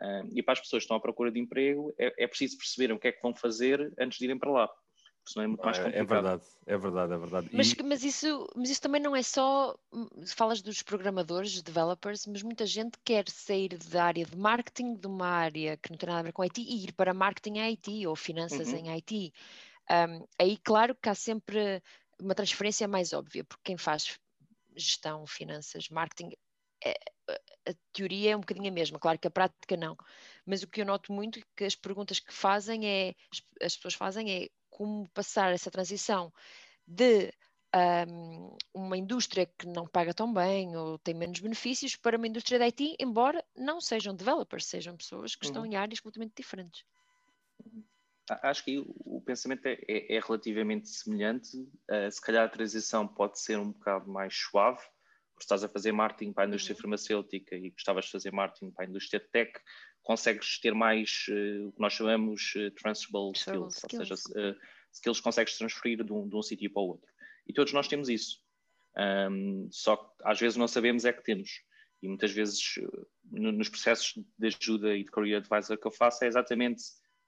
Uh, 0.00 0.28
e 0.34 0.42
para 0.42 0.54
as 0.54 0.60
pessoas 0.60 0.82
que 0.82 0.84
estão 0.84 0.96
à 0.96 1.00
procura 1.00 1.30
de 1.30 1.38
emprego, 1.38 1.94
é, 1.98 2.24
é 2.24 2.26
preciso 2.26 2.58
perceberem 2.58 2.96
o 2.96 2.98
que 2.98 3.08
é 3.08 3.12
que 3.12 3.22
vão 3.22 3.34
fazer 3.34 3.92
antes 3.98 4.18
de 4.18 4.24
irem 4.24 4.38
para 4.38 4.50
lá 4.50 4.70
senão 5.24 5.44
é 5.44 5.48
muito 5.48 5.64
mais 5.64 5.78
complicado. 5.78 6.00
É 6.00 6.04
verdade, 6.04 6.42
é 6.66 6.76
verdade, 6.76 7.12
é 7.12 7.18
verdade. 7.18 7.50
Mas, 7.52 7.72
e... 7.72 7.82
mas, 7.82 8.04
isso, 8.04 8.46
mas 8.56 8.70
isso 8.70 8.80
também 8.80 9.00
não 9.00 9.14
é 9.14 9.22
só, 9.22 9.76
falas 10.26 10.60
dos 10.60 10.82
programadores, 10.82 11.62
developers, 11.62 12.26
mas 12.26 12.42
muita 12.42 12.66
gente 12.66 12.98
quer 13.04 13.28
sair 13.28 13.76
da 13.76 14.04
área 14.04 14.24
de 14.24 14.36
marketing, 14.36 14.94
de 14.96 15.06
uma 15.06 15.28
área 15.28 15.76
que 15.76 15.90
não 15.90 15.98
tem 15.98 16.08
nada 16.08 16.20
a 16.20 16.24
ver 16.24 16.32
com 16.32 16.42
IT, 16.42 16.60
e 16.60 16.84
ir 16.84 16.92
para 16.92 17.14
marketing 17.14 17.58
em 17.58 17.72
IT 17.72 18.06
ou 18.06 18.16
finanças 18.16 18.72
uhum. 18.72 18.78
em 18.78 18.90
IT. 18.90 19.32
Um, 19.90 20.26
aí, 20.38 20.56
claro 20.58 20.94
que 20.94 21.08
há 21.08 21.14
sempre 21.14 21.82
uma 22.20 22.34
transferência 22.34 22.86
mais 22.86 23.12
óbvia, 23.12 23.44
porque 23.44 23.62
quem 23.64 23.76
faz 23.76 24.18
gestão, 24.76 25.26
finanças, 25.26 25.88
marketing, 25.88 26.32
é, 26.84 26.94
a 27.68 27.74
teoria 27.92 28.32
é 28.32 28.36
um 28.36 28.40
bocadinho 28.40 28.68
a 28.68 28.72
mesma, 28.72 28.98
claro 28.98 29.18
que 29.18 29.28
a 29.28 29.30
prática 29.30 29.76
não. 29.76 29.96
Mas 30.44 30.62
o 30.62 30.68
que 30.68 30.80
eu 30.80 30.86
noto 30.86 31.12
muito 31.12 31.38
é 31.38 31.42
que 31.56 31.64
as 31.64 31.76
perguntas 31.76 32.18
que 32.18 32.32
fazem 32.32 32.86
é, 32.86 33.14
as 33.60 33.76
pessoas 33.76 33.94
fazem 33.94 34.30
é 34.30 34.48
como 34.82 35.08
passar 35.10 35.52
essa 35.52 35.70
transição 35.70 36.32
de 36.84 37.32
um, 38.08 38.56
uma 38.74 38.96
indústria 38.96 39.46
que 39.46 39.64
não 39.64 39.86
paga 39.86 40.12
tão 40.12 40.34
bem 40.34 40.76
ou 40.76 40.98
tem 40.98 41.14
menos 41.14 41.38
benefícios 41.38 41.94
para 41.94 42.16
uma 42.16 42.26
indústria 42.26 42.58
de 42.58 42.64
IT, 42.64 42.96
embora 42.98 43.44
não 43.56 43.80
sejam 43.80 44.12
developers, 44.12 44.66
sejam 44.66 44.96
pessoas 44.96 45.36
que 45.36 45.46
estão 45.46 45.62
uhum. 45.62 45.68
em 45.68 45.76
áreas 45.76 46.00
completamente 46.00 46.34
diferentes. 46.36 46.84
Acho 48.28 48.64
que 48.64 48.84
o 48.84 49.20
pensamento 49.20 49.66
é, 49.66 49.78
é, 49.86 50.16
é 50.16 50.20
relativamente 50.20 50.88
semelhante. 50.88 51.56
Uh, 51.56 52.10
se 52.10 52.20
calhar 52.20 52.44
a 52.44 52.48
transição 52.48 53.06
pode 53.06 53.40
ser 53.40 53.56
um 53.56 53.70
bocado 53.70 54.10
mais 54.10 54.34
suave, 54.34 54.82
porque 55.32 55.44
estás 55.44 55.62
a 55.62 55.68
fazer 55.68 55.92
marketing 55.92 56.32
para 56.32 56.44
a 56.44 56.48
indústria 56.48 56.74
uhum. 56.74 56.82
farmacêutica 56.82 57.54
e 57.54 57.70
gostavas 57.70 58.06
de 58.06 58.10
fazer 58.10 58.32
marketing 58.32 58.72
para 58.72 58.84
a 58.84 58.88
indústria 58.88 59.20
tech, 59.30 59.52
consegues 60.02 60.58
ter 60.60 60.74
mais 60.74 61.26
uh, 61.28 61.68
o 61.68 61.72
que 61.72 61.80
nós 61.80 61.92
chamamos 61.92 62.54
uh, 62.56 62.70
transferable 62.72 63.32
skills, 63.34 63.76
skills, 63.76 64.10
ou 64.10 64.16
seja, 64.16 64.52
uh, 64.54 64.56
skills 64.92 65.18
que 65.18 65.24
consegues 65.24 65.56
transferir 65.56 66.04
de 66.04 66.12
um, 66.12 66.28
de 66.28 66.36
um 66.36 66.42
sítio 66.42 66.72
para 66.72 66.82
o 66.82 66.88
outro. 66.88 67.10
E 67.46 67.52
todos 67.52 67.72
nós 67.72 67.88
temos 67.88 68.08
isso. 68.08 68.40
Um, 68.96 69.68
só 69.70 69.96
que 69.96 70.12
às 70.24 70.38
vezes 70.38 70.56
não 70.56 70.68
sabemos 70.68 71.04
é 71.04 71.12
que 71.12 71.22
temos. 71.22 71.62
E 72.02 72.08
muitas 72.08 72.32
vezes 72.32 72.60
nos 73.30 73.68
processos 73.68 74.14
de 74.36 74.46
ajuda 74.48 74.94
e 74.96 75.04
de 75.04 75.10
career 75.10 75.36
advisor 75.36 75.78
que 75.78 75.86
eu 75.86 75.92
faço 75.92 76.24
é 76.24 76.26
exatamente 76.26 76.82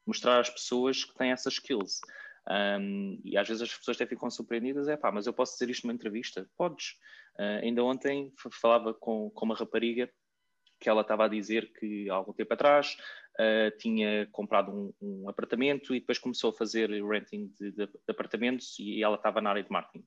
mostrar 0.04 0.40
às 0.40 0.50
pessoas 0.50 1.04
que 1.04 1.14
têm 1.14 1.30
essas 1.30 1.54
skills. 1.54 2.00
Um, 2.46 3.20
e 3.24 3.38
às 3.38 3.48
vezes 3.48 3.62
as 3.62 3.74
pessoas 3.74 3.96
até 3.96 4.06
ficam 4.06 4.28
surpreendidas, 4.30 4.88
é 4.88 4.96
pá, 4.96 5.10
mas 5.10 5.26
eu 5.26 5.32
posso 5.32 5.52
dizer 5.54 5.70
isto 5.70 5.86
numa 5.86 5.94
entrevista? 5.94 6.48
Podes. 6.56 6.96
Uh, 7.38 7.62
ainda 7.62 7.82
ontem 7.82 8.32
falava 8.60 8.92
com, 8.92 9.30
com 9.30 9.46
uma 9.46 9.54
rapariga 9.54 10.10
que 10.84 10.90
ela 10.90 11.00
estava 11.00 11.24
a 11.24 11.28
dizer 11.28 11.72
que 11.72 12.10
há 12.10 12.14
algum 12.14 12.34
tempo 12.34 12.52
atrás 12.52 12.94
uh, 13.40 13.74
tinha 13.78 14.28
comprado 14.30 14.70
um, 14.70 14.92
um, 15.00 15.28
apartamento 15.30 15.94
e 15.94 16.00
depois 16.00 16.18
começou 16.18 16.50
a 16.50 16.54
fazer 16.54 16.90
renting 17.02 17.50
de, 17.58 17.70
de, 17.70 17.86
de 17.86 17.92
apartamentos 18.06 18.78
e 18.78 19.02
ela 19.02 19.16
estava 19.16 19.40
na 19.40 19.48
área 19.48 19.62
de 19.62 19.72
marketing. 19.72 20.04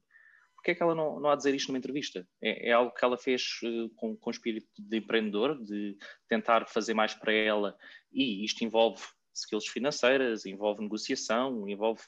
Porquê 0.54 0.72
é 0.72 0.76
que 0.76 0.84
ela 0.84 0.94
não, 0.94 1.20
não 1.20 1.32
há 1.32 1.34
a 1.34 1.36
dizer 1.36 1.56
isto 1.56 1.70
numa 1.70 1.80
entrevista? 1.80 2.28
É, 2.40 2.70
é 2.70 2.72
algo 2.74 2.94
que 2.94 3.04
ela 3.04 3.18
fez 3.18 3.42
uh, 3.64 3.90
com, 3.96 4.16
com 4.16 4.30
espírito 4.30 4.68
de 4.78 4.98
empreendedor, 4.98 5.60
de 5.64 5.98
tentar 6.30 6.68
fazer 6.68 6.94
mais 6.94 7.16
para 7.16 7.34
ela 7.34 7.76
e 8.14 8.46
isto 8.46 8.64
envolve 8.64 9.02
skills 9.34 9.66
financeiras, 9.66 10.46
envolve 10.46 10.84
negociação, 10.84 11.68
envolve 11.68 12.04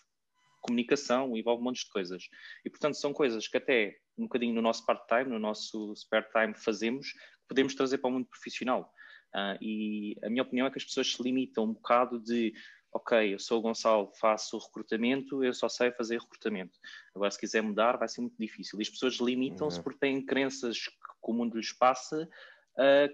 comunicação, 0.62 1.36
envolve 1.36 1.62
um 1.62 1.66
monte 1.66 1.86
de 1.86 1.90
coisas. 1.90 2.24
E, 2.64 2.70
portanto, 2.70 2.96
são 2.96 3.14
coisas 3.14 3.48
que 3.48 3.58
até 3.58 3.96
um 4.16 4.24
bocadinho 4.24 4.54
no 4.54 4.62
nosso 4.62 4.86
part-time, 4.86 5.32
no 5.32 5.40
nosso 5.40 5.96
spare 5.96 6.28
time 6.32 6.54
fazemos, 6.54 7.08
podemos 7.50 7.76
trazer 7.76 7.98
para 7.98 8.10
o 8.10 8.14
mundo 8.14 8.28
profissional. 8.28 8.94
Uh, 9.36 9.62
e 9.62 10.18
a 10.24 10.30
minha 10.30 10.44
opinião 10.44 10.66
é 10.66 10.72
que 10.72 10.78
as 10.78 10.86
pessoas 10.86 11.12
se 11.12 11.22
limitam 11.22 11.66
um 11.66 11.74
bocado 11.74 12.20
de 12.20 12.54
ok, 12.92 13.34
eu 13.34 13.40
sou 13.40 13.60
o 13.60 13.62
Gonçalo, 13.62 14.12
faço 14.20 14.58
recrutamento, 14.58 15.44
eu 15.44 15.54
só 15.54 15.70
sei 15.70 15.92
fazer 15.92 16.20
recrutamento. 16.20 16.78
Agora, 17.14 17.30
se 17.30 17.40
quiser 17.40 17.62
mudar, 17.62 17.98
vai 17.98 18.08
ser 18.08 18.22
muito 18.22 18.38
difícil. 18.40 18.80
E 18.80 18.82
as 18.82 18.90
pessoas 18.90 19.16
limitam-se 19.16 19.78
uhum. 19.78 19.84
porque 19.84 20.00
têm 20.00 20.26
crenças 20.26 20.88
que 20.88 20.94
o 21.22 21.34
mundo 21.34 21.58
lhes 21.58 21.72
passa 21.72 22.24
uh, 22.24 23.10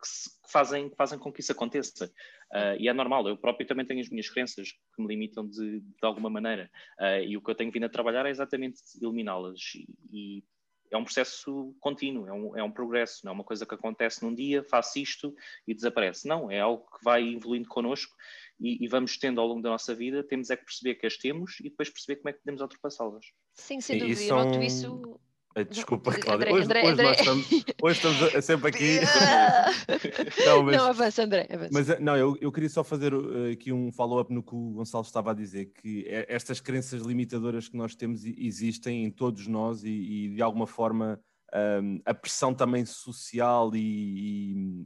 que, 0.00 0.08
se, 0.08 0.30
que, 0.42 0.52
fazem, 0.52 0.88
que 0.88 0.96
fazem 0.96 1.18
com 1.18 1.32
que 1.32 1.40
isso 1.40 1.52
aconteça. 1.52 2.06
Uh, 2.52 2.78
e 2.78 2.88
é 2.88 2.92
normal, 2.92 3.26
eu 3.28 3.36
próprio 3.36 3.66
também 3.66 3.84
tenho 3.84 4.00
as 4.00 4.08
minhas 4.08 4.28
crenças 4.28 4.70
que 4.70 5.02
me 5.02 5.08
limitam 5.08 5.46
de, 5.46 5.80
de 5.80 6.02
alguma 6.02 6.30
maneira. 6.30 6.70
Uh, 7.00 7.24
e 7.26 7.36
o 7.36 7.42
que 7.42 7.50
eu 7.50 7.54
tenho 7.54 7.72
vindo 7.72 7.84
a 7.84 7.90
trabalhar 7.90 8.26
é 8.26 8.30
exatamente 8.30 8.80
eliminá-las. 9.02 9.60
E, 9.74 10.38
e 10.38 10.44
é 10.90 10.96
um 10.96 11.04
processo 11.04 11.74
contínuo, 11.80 12.26
é 12.26 12.32
um, 12.32 12.56
é 12.58 12.62
um 12.62 12.70
progresso, 12.70 13.24
não 13.24 13.32
é 13.32 13.34
uma 13.34 13.44
coisa 13.44 13.66
que 13.66 13.74
acontece 13.74 14.24
num 14.24 14.34
dia, 14.34 14.62
faço 14.62 14.98
isto 14.98 15.34
e 15.66 15.74
desaparece. 15.74 16.26
Não, 16.26 16.50
é 16.50 16.60
algo 16.60 16.84
que 16.84 17.04
vai 17.04 17.34
evoluindo 17.34 17.68
connosco 17.68 18.14
e, 18.60 18.84
e, 18.84 18.88
vamos 18.88 19.18
tendo 19.18 19.40
ao 19.40 19.46
longo 19.46 19.62
da 19.62 19.70
nossa 19.70 19.94
vida, 19.94 20.22
temos 20.22 20.50
é 20.50 20.56
que 20.56 20.64
perceber 20.64 20.94
que 20.94 21.06
as 21.06 21.16
temos 21.16 21.60
e 21.60 21.64
depois 21.64 21.90
perceber 21.90 22.16
como 22.16 22.30
é 22.30 22.32
que 22.32 22.38
podemos 22.40 22.60
ultrapassá-las. 22.60 23.26
Sim, 23.54 23.80
sem 23.80 23.98
dúvida, 23.98 24.22
eu 24.22 24.36
noto 24.36 24.62
isso 24.62 25.20
Desculpa, 25.64 26.12
Cláudia. 26.12 26.52
Hoje, 26.52 26.64
André, 26.64 26.82
hoje, 26.82 26.92
André. 26.92 27.10
Estamos, 27.12 27.50
hoje 27.82 27.96
estamos 27.96 28.44
sempre 28.44 28.68
aqui. 28.68 29.00
não, 30.44 30.62
mas, 30.62 30.76
não, 30.76 30.86
avança, 30.86 31.22
André. 31.22 31.48
Avança. 31.50 31.70
Mas 31.72 31.88
eh, 31.88 31.98
não, 31.98 32.14
eu, 32.14 32.36
eu 32.40 32.52
queria 32.52 32.68
só 32.68 32.84
fazer 32.84 33.14
uh, 33.14 33.52
aqui 33.52 33.72
um 33.72 33.90
follow-up 33.90 34.32
no 34.32 34.42
que 34.42 34.54
o 34.54 34.72
Gonçalo 34.72 35.04
estava 35.04 35.30
a 35.30 35.34
dizer, 35.34 35.72
que 35.80 36.04
é, 36.08 36.26
estas 36.28 36.60
crenças 36.60 37.00
limitadoras 37.00 37.68
que 37.68 37.76
nós 37.76 37.94
temos 37.94 38.24
existem 38.24 39.04
em 39.04 39.10
todos 39.10 39.46
nós 39.46 39.82
e, 39.82 39.88
e 39.88 40.28
de 40.34 40.42
alguma 40.42 40.66
forma 40.66 41.18
um, 41.54 42.00
a 42.04 42.12
pressão 42.12 42.52
também 42.52 42.84
social 42.84 43.74
e, 43.74 43.78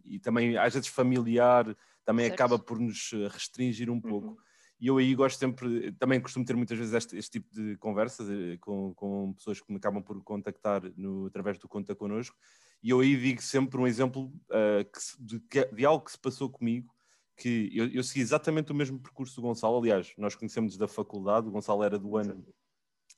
e, 0.06 0.16
e, 0.16 0.18
também 0.20 0.56
às 0.56 0.74
vezes 0.74 0.88
familiar 0.88 1.76
também 2.04 2.26
certo. 2.26 2.34
acaba 2.34 2.58
por 2.58 2.78
nos 2.78 3.10
restringir 3.32 3.90
um 3.90 4.00
pouco. 4.00 4.28
Uhum. 4.28 4.36
E 4.80 4.86
eu 4.86 4.96
aí 4.96 5.14
gosto 5.14 5.38
sempre, 5.38 5.92
também 5.92 6.18
costumo 6.20 6.44
ter 6.44 6.56
muitas 6.56 6.78
vezes 6.78 6.94
este, 6.94 7.16
este 7.16 7.32
tipo 7.32 7.54
de 7.54 7.76
conversas 7.76 8.30
eh, 8.30 8.56
com, 8.58 8.94
com, 8.94 9.34
pessoas 9.34 9.60
que 9.60 9.70
me 9.70 9.76
acabam 9.76 10.02
por 10.02 10.22
contactar 10.24 10.82
no, 10.96 11.26
através 11.26 11.58
do 11.58 11.68
Conta 11.68 11.94
Connosco, 11.94 12.34
e 12.82 12.88
eu 12.88 13.00
aí 13.00 13.14
digo 13.14 13.42
sempre 13.42 13.78
um 13.78 13.86
exemplo 13.86 14.32
uh, 14.48 14.84
que, 14.90 15.00
de, 15.22 15.42
de, 15.70 15.84
algo 15.84 16.02
que 16.02 16.12
se 16.12 16.18
passou 16.18 16.48
comigo, 16.48 16.94
que 17.36 17.70
eu, 17.74 17.88
eu, 17.88 18.02
segui 18.02 18.20
exatamente 18.20 18.72
o 18.72 18.74
mesmo 18.74 18.98
percurso 18.98 19.36
do 19.36 19.42
Gonçalo, 19.42 19.78
aliás, 19.78 20.14
nós 20.16 20.34
conhecemos 20.34 20.78
da 20.78 20.88
faculdade, 20.88 21.46
o 21.46 21.50
Gonçalo 21.50 21.82
era 21.82 21.98
do 21.98 22.16
ano 22.16 22.42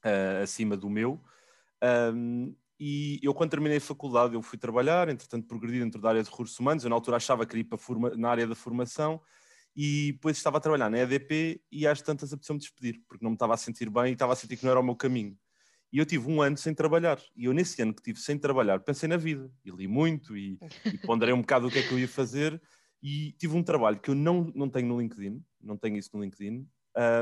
uh, 0.04 0.42
acima 0.42 0.76
do 0.76 0.90
meu, 0.90 1.22
um, 2.12 2.52
e 2.78 3.20
eu 3.22 3.32
quando 3.32 3.50
terminei 3.50 3.76
a 3.76 3.80
faculdade 3.80 4.34
eu 4.34 4.42
fui 4.42 4.58
trabalhar, 4.58 5.08
entretanto 5.08 5.46
progredi 5.46 5.78
dentro 5.78 6.00
da 6.00 6.08
área 6.08 6.22
de 6.24 6.28
recursos 6.28 6.58
humanos, 6.58 6.82
eu 6.82 6.90
na 6.90 6.96
altura 6.96 7.18
achava 7.18 7.46
que 7.46 7.54
iria 7.54 7.64
para 7.64 7.78
forma, 7.78 8.10
na 8.16 8.28
área 8.28 8.48
da 8.48 8.56
formação, 8.56 9.20
e 9.74 10.12
depois 10.12 10.36
estava 10.36 10.58
a 10.58 10.60
trabalhar 10.60 10.90
na 10.90 10.98
EDP 10.98 11.62
e 11.70 11.86
às 11.86 12.02
tantas 12.02 12.32
apeteceu-me 12.32 12.60
despedir, 12.60 13.02
porque 13.08 13.24
não 13.24 13.30
me 13.30 13.36
estava 13.36 13.54
a 13.54 13.56
sentir 13.56 13.88
bem 13.88 14.10
e 14.10 14.12
estava 14.12 14.32
a 14.32 14.36
sentir 14.36 14.56
que 14.56 14.64
não 14.64 14.70
era 14.70 14.80
o 14.80 14.84
meu 14.84 14.94
caminho. 14.94 15.36
E 15.92 15.98
eu 15.98 16.06
tive 16.06 16.30
um 16.30 16.40
ano 16.40 16.56
sem 16.56 16.74
trabalhar. 16.74 17.20
E 17.36 17.44
eu, 17.44 17.52
nesse 17.52 17.82
ano 17.82 17.92
que 17.92 18.02
tive 18.02 18.18
sem 18.18 18.38
trabalhar, 18.38 18.80
pensei 18.80 19.08
na 19.08 19.18
vida. 19.18 19.50
E 19.62 19.70
li 19.70 19.86
muito 19.86 20.34
e, 20.34 20.58
e 20.86 20.96
ponderei 20.98 21.34
um 21.34 21.42
bocado 21.42 21.66
o 21.66 21.70
que 21.70 21.78
é 21.78 21.82
que 21.82 21.92
eu 21.92 21.98
ia 21.98 22.08
fazer. 22.08 22.60
E 23.02 23.32
tive 23.32 23.54
um 23.54 23.62
trabalho 23.62 24.00
que 24.00 24.08
eu 24.08 24.14
não, 24.14 24.50
não 24.54 24.70
tenho 24.70 24.88
no 24.88 25.00
LinkedIn, 25.00 25.44
não 25.60 25.76
tenho 25.76 25.98
isso 25.98 26.08
no 26.14 26.22
LinkedIn, 26.22 26.66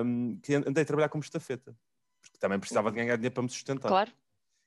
um, 0.04 0.38
que 0.40 0.54
andei 0.54 0.82
a 0.82 0.86
trabalhar 0.86 1.08
como 1.08 1.24
estafeta. 1.24 1.74
Porque 2.22 2.38
também 2.38 2.60
precisava 2.60 2.90
de 2.90 2.96
ganhar 2.96 3.16
dinheiro 3.16 3.34
para 3.34 3.42
me 3.42 3.48
sustentar. 3.48 3.88
Claro. 3.88 4.12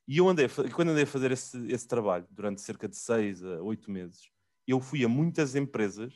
E 0.06 0.18
eu 0.18 0.28
andei, 0.28 0.48
quando 0.74 0.90
andei 0.90 1.04
a 1.04 1.06
fazer 1.06 1.30
esse, 1.30 1.56
esse 1.72 1.88
trabalho, 1.88 2.26
durante 2.30 2.60
cerca 2.60 2.86
de 2.86 2.96
seis 2.96 3.42
a 3.42 3.62
oito 3.62 3.90
meses, 3.90 4.28
eu 4.66 4.80
fui 4.80 5.02
a 5.02 5.08
muitas 5.08 5.54
empresas 5.54 6.12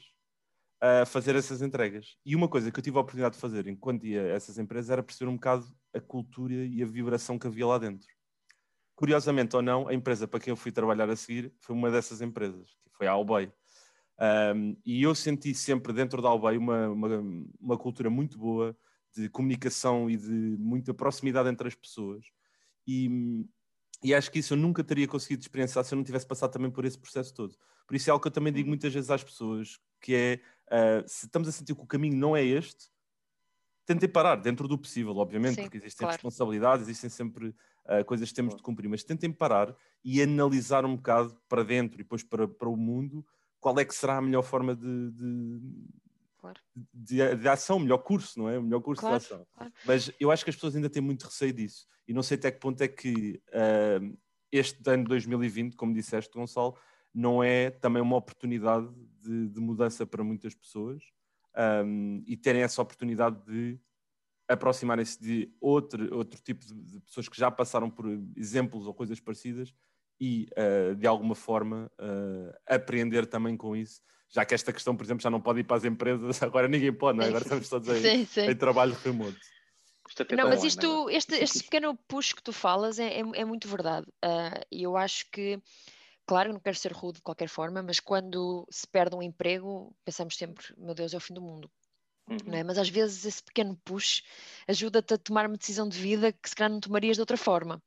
a 0.81 1.05
fazer 1.05 1.35
essas 1.35 1.61
entregas. 1.61 2.17
E 2.25 2.37
uma 2.37 2.49
coisa 2.49 2.71
que 2.71 2.79
eu 2.79 2.83
tive 2.83 2.97
a 2.97 3.01
oportunidade 3.01 3.35
de 3.35 3.41
fazer 3.41 3.67
enquanto 3.67 4.07
ia 4.07 4.23
a 4.23 4.29
essas 4.29 4.59
empresas 4.59 4.91
era 4.91 5.03
perceber 5.03 5.31
um 5.31 5.35
bocado 5.35 5.67
a 5.93 6.01
cultura 6.01 6.55
e 6.55 6.83
a 6.83 6.87
vibração 6.87 7.39
que 7.39 7.47
havia 7.47 7.67
lá 7.67 7.79
dentro. 7.79 8.07
Curiosamente 8.95 9.55
ou 9.55 9.63
não, 9.63 9.89
a 9.89 9.95
empresa 9.95 10.27
para 10.27 10.41
quem 10.41 10.51
eu 10.51 10.57
fui 10.57 10.73
trabalhar 10.73 11.09
a 11.09 11.17
seguir 11.17 11.53
foi 11.61 11.75
uma 11.75 11.91
dessas 11.91 12.21
empresas, 12.21 12.71
que 12.85 12.97
foi 12.97 13.07
a 13.07 13.13
Albay. 13.13 13.53
Um, 14.21 14.77
e 14.85 15.03
eu 15.03 15.15
senti 15.15 15.55
sempre 15.55 15.93
dentro 15.93 16.21
da 16.21 16.29
Albay 16.29 16.59
uma, 16.59 16.89
uma, 16.89 17.09
uma, 17.61 17.79
cultura 17.79 18.11
muito 18.11 18.37
boa 18.37 18.77
de 19.17 19.29
comunicação 19.29 20.11
e 20.11 20.17
de 20.17 20.57
muita 20.59 20.93
proximidade 20.93 21.49
entre 21.49 21.69
as 21.69 21.75
pessoas. 21.75 22.27
E, 22.87 23.47
e 24.03 24.13
acho 24.13 24.31
que 24.31 24.41
isso 24.41 24.55
eu 24.55 24.59
nunca 24.59 24.83
teria 24.83 25.07
conseguido 25.07 25.43
experienciar 25.43 25.85
se 25.85 25.95
eu 25.95 25.97
não 25.97 26.05
tivesse 26.05 26.27
passado 26.27 26.51
também 26.51 26.71
por 26.71 26.85
esse 26.85 26.99
processo 26.99 27.33
todo. 27.33 27.55
Por 27.87 27.95
isso 27.95 28.11
é 28.11 28.13
algo 28.13 28.21
que 28.21 28.29
eu 28.29 28.33
também 28.33 28.53
digo 28.53 28.69
muitas 28.69 28.93
vezes 28.93 29.11
às 29.11 29.23
pessoas, 29.23 29.79
que 30.01 30.15
é 30.15 30.41
Uh, 30.69 31.07
se 31.07 31.27
estamos 31.27 31.49
a 31.49 31.53
sentir 31.53 31.75
que 31.75 31.83
o 31.83 31.87
caminho 31.87 32.17
não 32.17 32.37
é 32.37 32.45
este, 32.45 32.91
tentem 33.87 34.09
parar, 34.09 34.37
dentro 34.37 34.69
do 34.69 34.77
possível, 34.77 35.17
obviamente, 35.17 35.57
Sim, 35.57 35.63
porque 35.63 35.79
existem 35.79 36.05
claro. 36.05 36.17
responsabilidades, 36.17 36.87
existem 36.87 37.09
sempre 37.09 37.49
uh, 37.49 38.05
coisas 38.07 38.29
que 38.29 38.35
temos 38.35 38.55
de 38.55 38.63
cumprir, 38.63 38.87
mas 38.89 39.03
tentem 39.03 39.33
parar 39.33 39.75
e 40.05 40.23
analisar 40.23 40.85
um 40.85 40.95
bocado 40.95 41.35
para 41.49 41.65
dentro 41.65 41.97
e 41.97 42.05
depois 42.05 42.23
para, 42.23 42.47
para 42.47 42.69
o 42.69 42.77
mundo 42.77 43.25
qual 43.61 43.79
é 43.81 43.85
que 43.85 43.95
será 43.95 44.19
a 44.19 44.23
melhor 44.23 44.43
forma 44.43 44.77
de, 44.77 45.11
de, 45.11 45.61
claro. 46.39 46.61
de, 46.93 47.37
de 47.37 47.49
ação, 47.49 47.79
o 47.79 47.81
melhor 47.81 47.99
curso, 47.99 48.39
não 48.39 48.49
é? 48.49 48.59
O 48.59 48.63
melhor 48.63 48.81
curso 48.81 49.01
claro, 49.01 49.19
de 49.19 49.25
ação. 49.25 49.47
Mas 49.87 50.13
eu 50.21 50.31
acho 50.31 50.45
que 50.45 50.51
as 50.51 50.57
pessoas 50.57 50.77
ainda 50.77 50.91
têm 50.91 51.03
muito 51.03 51.25
receio 51.25 51.53
disso 51.53 51.87
e 52.07 52.13
não 52.13 52.23
sei 52.23 52.37
até 52.37 52.51
que 52.51 52.61
ponto 52.61 52.81
é 52.83 52.89
que 52.89 53.41
uh, 53.49 54.19
este 54.53 54.79
ano 54.91 55.05
de 55.05 55.09
2020, 55.09 55.77
como 55.77 55.93
disseste, 55.93 56.33
Gonçalo, 56.33 56.77
não 57.19 57.43
é 57.43 57.69
também 57.69 58.01
uma 58.01 58.17
oportunidade 58.17 58.89
de, 59.21 59.49
de 59.49 59.61
mudança 59.61 60.07
para 60.07 60.23
muitas 60.23 60.55
pessoas 60.55 61.03
um, 61.85 62.23
e 62.25 62.37
terem 62.37 62.63
essa 62.63 62.81
oportunidade 62.81 63.45
de 63.45 63.77
aproximarem-se 64.47 65.21
de 65.21 65.53
outro, 65.61 66.15
outro 66.15 66.41
tipo 66.41 66.65
de, 66.65 66.75
de, 66.75 67.01
pessoas 67.01 67.29
que 67.29 67.37
já 67.37 67.51
passaram 67.51 67.91
por 67.91 68.07
exemplos 68.37 68.87
ou 68.87 68.95
coisas 68.95 69.19
parecidas 69.19 69.75
e, 70.21 70.49
uh, 70.53 70.95
de 70.95 71.09
alguma 71.09 71.35
forma, 71.35 71.91
uh, 72.01 72.57
aprender 72.65 73.27
também 73.27 73.57
com 73.57 73.75
isso, 73.75 74.01
já 74.29 74.45
que 74.45 74.55
esta 74.55 74.73
questão, 74.73 74.97
por 74.97 75.05
exemplo, 75.05 75.23
já 75.23 75.31
não 75.31 75.41
pode 75.41 75.61
ir 75.61 75.65
para 75.65 75.77
as 75.77 75.85
empresas, 75.85 76.41
agora 76.43 76.69
ninguem 76.69 76.93
pode, 76.93 77.19
não 77.19 77.25
é? 77.25 77.29
Agora 77.29 77.43
estamos 77.43 77.69
todos 77.69 77.89
aí, 77.89 78.01
sim, 78.01 78.25
sim. 78.27 78.49
em 78.49 78.57
trabalho 78.57 78.97
remoto. 79.05 79.37
É 80.31 80.37
não, 80.37 80.49
mas 80.49 80.65
isto, 80.65 81.11
este, 81.11 81.35
este 81.35 81.65
pequeno 81.65 81.95
push 82.09 82.33
que 82.33 82.43
tu 82.43 82.53
falas 82.53 82.99
é, 82.99 83.21
é, 83.21 83.23
é 83.35 83.45
muito 83.45 83.69
verdade. 83.69 84.07
Uh, 84.25 84.65
e 84.73 84.85
eu 84.85 84.97
acho 84.97 85.31
que 85.31 85.61
Claro, 86.29 86.53
não 86.53 86.61
quero 86.61 86.77
ser 86.77 86.93
rude 86.93 87.17
de 87.17 87.23
qualquer 87.23 87.49
forma, 87.49 87.83
mas 87.83 88.01
quando 88.01 88.67
se 88.71 88.87
perde 88.87 89.17
um 89.17 89.23
emprego, 89.23 89.97
pensamos 90.05 90.37
sempre, 90.37 90.63
meu 90.77 90.95
Deus, 90.95 91.15
é 91.15 91.17
o 91.17 91.21
fim 91.21 91.33
do 91.33 91.41
mundo. 91.41 91.71
Uhum. 92.29 92.55
É? 92.55 92.63
Mas 92.63 92.77
às 92.77 92.91
vezes 92.91 93.25
esse 93.25 93.43
pequeno 93.43 93.75
push 93.83 94.23
ajuda-te 94.69 95.15
a 95.15 95.19
tomar 95.19 95.47
uma 95.47 95.57
decisão 95.57 95.89
de 95.89 95.99
vida 95.99 96.31
que 96.31 96.47
se 96.47 96.55
calhar 96.55 96.71
não 96.71 96.81
tomarias 96.81 97.17
de 97.17 97.23
outra 97.23 97.39
forma. 97.39 97.83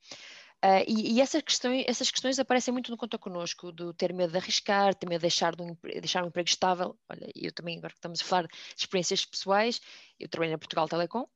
Uh, 0.66 0.82
e, 0.88 1.14
e 1.14 1.22
essas, 1.22 1.44
questões, 1.44 1.86
essas 1.88 2.10
questões 2.10 2.40
aparecem 2.40 2.72
muito 2.72 2.90
no 2.90 2.98
Conta 2.98 3.16
Connosco, 3.20 3.72
do 3.72 3.94
ter 3.94 4.12
medo 4.12 4.32
de 4.32 4.40
arriscar, 4.40 4.96
ter 4.96 5.08
medo 5.08 5.20
de 5.20 5.28
deixar, 5.28 5.56
de 5.56 5.62
um, 5.62 5.78
deixar 5.84 6.24
um 6.24 6.28
emprego 6.28 6.50
estável. 6.50 6.98
Olha, 7.08 7.30
eu 7.36 7.52
também, 7.52 7.78
agora 7.78 7.94
que 7.94 8.00
estamos 8.00 8.22
a 8.22 8.26
falar 8.26 8.48
de 8.48 8.56
experiências 8.76 9.24
pessoais, 9.24 9.80
eu 10.20 10.28
trabalhei 10.28 10.54
na 10.54 10.58
Portugal 10.58 10.88
Telecom, 10.88 11.28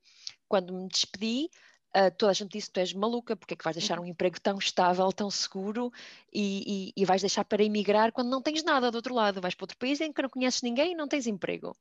quando 0.47 0.73
me 0.73 0.87
despedi, 0.87 1.51
Uh, 1.95 2.11
toda 2.17 2.31
a 2.31 2.33
gente 2.33 2.51
disse 2.51 2.69
tu 2.69 2.79
és 2.81 2.91
maluca, 2.91 3.37
porque 3.37 3.53
é 3.53 3.57
que 3.57 3.63
vais 3.63 3.77
deixar 3.77 3.99
um 3.99 4.01
uhum. 4.01 4.09
emprego 4.09 4.37
tão 4.41 4.57
estável, 4.57 5.09
tão 5.13 5.31
seguro 5.31 5.93
e, 6.33 6.91
e, 6.97 7.01
e, 7.01 7.05
vais 7.05 7.21
deixar 7.21 7.45
para 7.45 7.63
emigrar 7.63 8.11
quando 8.11 8.29
não 8.29 8.41
tens 8.41 8.63
nada 8.65 8.91
do 8.91 8.95
outro 8.95 9.15
lado, 9.15 9.39
vais 9.39 9.55
para 9.55 9.63
outro 9.63 9.77
país 9.77 10.01
em 10.01 10.11
que 10.11 10.21
não 10.21 10.29
conheces 10.29 10.61
ninguém 10.61 10.91
e 10.91 10.95
não 10.95 11.07
tens 11.07 11.25
emprego. 11.25 11.73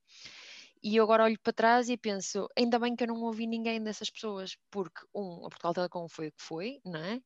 E 0.84 0.96
eu 0.96 1.04
agora 1.04 1.24
olho 1.24 1.40
para 1.40 1.52
trás 1.54 1.88
e 1.88 1.96
penso, 1.96 2.46
ainda 2.54 2.78
bem 2.78 2.94
que 2.94 3.02
eu 3.02 3.08
não 3.08 3.22
ouvi 3.22 3.46
ninguém 3.46 3.82
dessas 3.82 4.10
pessoas, 4.10 4.54
porque, 4.70 5.00
um, 5.14 5.38
a 5.38 5.48
Portugal 5.48 5.72
Telecom 5.72 6.06
foi 6.10 6.28
o 6.28 6.32
que 6.32 6.42
foi, 6.42 6.78
não 6.84 7.00
é? 7.00 7.16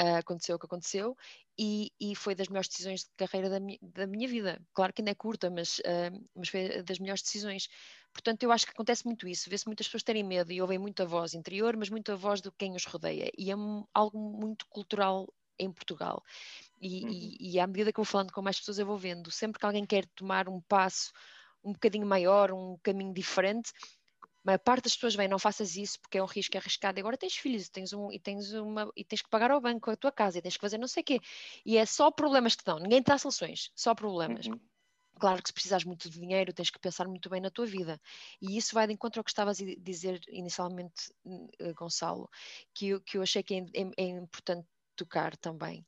Uh, 0.00 0.16
aconteceu 0.18 0.56
o 0.56 0.58
que 0.58 0.66
aconteceu, 0.66 1.16
e, 1.56 1.92
e, 2.00 2.16
foi 2.16 2.34
das 2.34 2.48
melhores 2.48 2.68
decisões 2.68 3.02
de 3.04 3.10
carreira 3.16 3.48
da, 3.48 3.60
mi, 3.60 3.78
da 3.80 4.04
minha 4.08 4.26
vida. 4.26 4.60
Claro 4.72 4.92
que 4.92 5.00
ainda 5.00 5.12
é 5.12 5.14
curta, 5.14 5.48
mas, 5.48 5.78
uh, 5.78 6.26
mas 6.34 6.48
foi 6.48 6.82
das 6.82 6.98
melhores 6.98 7.22
decisões. 7.22 7.68
Portanto, 8.12 8.42
eu 8.42 8.50
acho 8.50 8.66
que 8.66 8.72
acontece 8.72 9.06
muito 9.06 9.28
isso. 9.28 9.48
Vê-se 9.48 9.66
muitas 9.66 9.86
pessoas 9.86 10.02
terem 10.02 10.24
medo 10.24 10.50
e 10.50 10.60
ouvem 10.60 10.80
muita 10.80 11.06
voz 11.06 11.34
interior, 11.34 11.76
mas 11.76 11.88
muita 11.90 12.16
voz 12.16 12.40
de 12.40 12.50
quem 12.58 12.74
os 12.74 12.84
rodeia. 12.84 13.30
E 13.38 13.52
é 13.52 13.54
algo 13.94 14.18
muito 14.18 14.66
cultural 14.66 15.32
em 15.56 15.70
Portugal. 15.70 16.20
E, 16.80 17.04
uhum. 17.04 17.10
e, 17.10 17.52
e 17.52 17.60
à 17.60 17.66
medida 17.68 17.92
que 17.92 18.00
eu 18.00 18.04
vou 18.04 18.10
falando 18.10 18.32
com 18.32 18.42
mais 18.42 18.58
pessoas, 18.58 18.80
eu 18.80 18.86
vou 18.86 18.98
vendo, 18.98 19.30
sempre 19.30 19.60
que 19.60 19.66
alguém 19.66 19.86
quer 19.86 20.04
tomar 20.16 20.48
um 20.48 20.60
passo 20.62 21.12
um 21.64 21.72
bocadinho 21.72 22.06
maior, 22.06 22.52
um 22.52 22.76
caminho 22.82 23.12
diferente, 23.12 23.72
a 24.46 24.58
parte 24.58 24.84
das 24.84 24.94
pessoas 24.94 25.14
vem, 25.14 25.26
não 25.26 25.38
faças 25.38 25.74
isso 25.74 25.98
porque 26.00 26.18
é 26.18 26.22
um 26.22 26.26
risco 26.26 26.56
arriscado. 26.56 27.00
Agora 27.00 27.16
tens 27.16 27.34
filhos 27.34 27.68
tens 27.68 27.92
um, 27.92 28.12
e, 28.12 28.18
tens 28.18 28.52
uma, 28.52 28.90
e 28.94 29.02
tens 29.02 29.22
que 29.22 29.30
pagar 29.30 29.50
ao 29.50 29.60
banco 29.60 29.90
a 29.90 29.96
tua 29.96 30.12
casa 30.12 30.38
e 30.38 30.42
tens 30.42 30.56
que 30.56 30.60
fazer 30.60 30.76
não 30.76 30.88
sei 30.88 31.00
o 31.00 31.04
quê. 31.04 31.20
E 31.64 31.78
é 31.78 31.86
só 31.86 32.10
problemas 32.10 32.54
que 32.54 32.64
dão, 32.64 32.78
ninguém 32.78 33.00
te 33.00 33.06
dá 33.06 33.16
soluções, 33.16 33.70
só 33.74 33.94
problemas. 33.94 34.46
Uhum. 34.46 34.60
Claro 35.18 35.40
que 35.42 35.48
se 35.48 35.52
precisares 35.52 35.84
muito 35.84 36.10
de 36.10 36.18
dinheiro, 36.18 36.52
tens 36.52 36.70
que 36.70 36.78
pensar 36.78 37.06
muito 37.06 37.30
bem 37.30 37.40
na 37.40 37.50
tua 37.50 37.64
vida. 37.64 38.00
E 38.42 38.56
isso 38.56 38.74
vai 38.74 38.86
de 38.86 38.92
encontro 38.92 39.20
ao 39.20 39.24
que 39.24 39.30
estavas 39.30 39.60
a 39.60 39.64
dizer 39.78 40.20
inicialmente, 40.28 41.12
eh, 41.60 41.72
Gonçalo, 41.72 42.28
que 42.74 42.88
eu, 42.88 43.00
que 43.00 43.16
eu 43.16 43.22
achei 43.22 43.42
que 43.42 43.54
é, 43.54 43.58
é, 43.58 43.90
é 43.96 44.08
importante 44.08 44.66
tocar 44.96 45.36
também, 45.36 45.86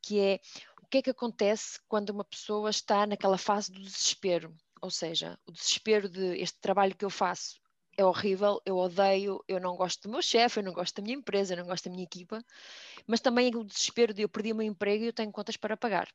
que 0.00 0.18
é 0.18 0.40
o 0.82 0.86
que 0.86 0.98
é 0.98 1.02
que 1.02 1.10
acontece 1.10 1.80
quando 1.86 2.10
uma 2.10 2.24
pessoa 2.24 2.70
está 2.70 3.06
naquela 3.06 3.36
fase 3.36 3.70
do 3.70 3.80
desespero 3.80 4.56
ou 4.80 4.90
seja, 4.90 5.38
o 5.46 5.52
desespero 5.52 6.08
de 6.08 6.38
este 6.38 6.58
trabalho 6.60 6.96
que 6.96 7.04
eu 7.04 7.10
faço 7.10 7.60
é 7.96 8.04
horrível, 8.04 8.60
eu 8.64 8.76
odeio, 8.76 9.42
eu 9.48 9.58
não 9.58 9.76
gosto 9.76 10.02
do 10.02 10.08
meu 10.08 10.22
chefe, 10.22 10.60
eu 10.60 10.64
não 10.64 10.72
gosto 10.72 10.94
da 10.96 11.02
minha 11.02 11.16
empresa, 11.16 11.54
eu 11.54 11.58
não 11.58 11.66
gosto 11.66 11.86
da 11.86 11.90
minha 11.90 12.04
equipa, 12.04 12.40
mas 13.06 13.20
também 13.20 13.54
o 13.56 13.64
desespero 13.64 14.14
de 14.14 14.22
eu 14.22 14.28
perdi 14.28 14.52
o 14.52 14.54
meu 14.54 14.66
emprego 14.66 15.02
e 15.02 15.08
eu 15.08 15.12
tenho 15.12 15.32
contas 15.32 15.56
para 15.56 15.76
pagar. 15.76 16.08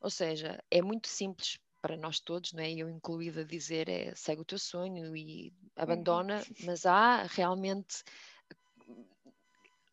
Ou 0.00 0.10
seja, 0.10 0.62
é 0.68 0.82
muito 0.82 1.06
simples 1.06 1.60
para 1.80 1.96
nós 1.96 2.18
todos, 2.18 2.52
não 2.52 2.62
é? 2.62 2.72
eu 2.72 2.88
incluída, 2.88 3.44
dizer 3.44 3.88
é 3.88 4.12
segue 4.16 4.40
o 4.40 4.44
teu 4.44 4.58
sonho 4.58 5.16
e 5.16 5.52
abandona, 5.76 6.38
uhum. 6.38 6.66
mas 6.66 6.86
há 6.86 7.22
realmente 7.22 8.02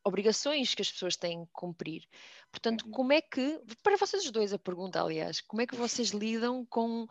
obrigações 0.03 0.73
que 0.73 0.81
as 0.81 0.91
pessoas 0.91 1.15
têm 1.15 1.45
que 1.45 1.51
cumprir. 1.51 2.07
Portanto, 2.51 2.85
uhum. 2.85 2.91
como 2.91 3.13
é 3.13 3.21
que, 3.21 3.61
para 3.83 3.97
vocês 3.97 4.29
dois 4.31 4.51
a 4.51 4.59
pergunta, 4.59 5.01
aliás, 5.01 5.41
como 5.41 5.61
é 5.61 5.67
que 5.67 5.75
vocês 5.75 6.09
lidam 6.09 6.65
com 6.65 7.07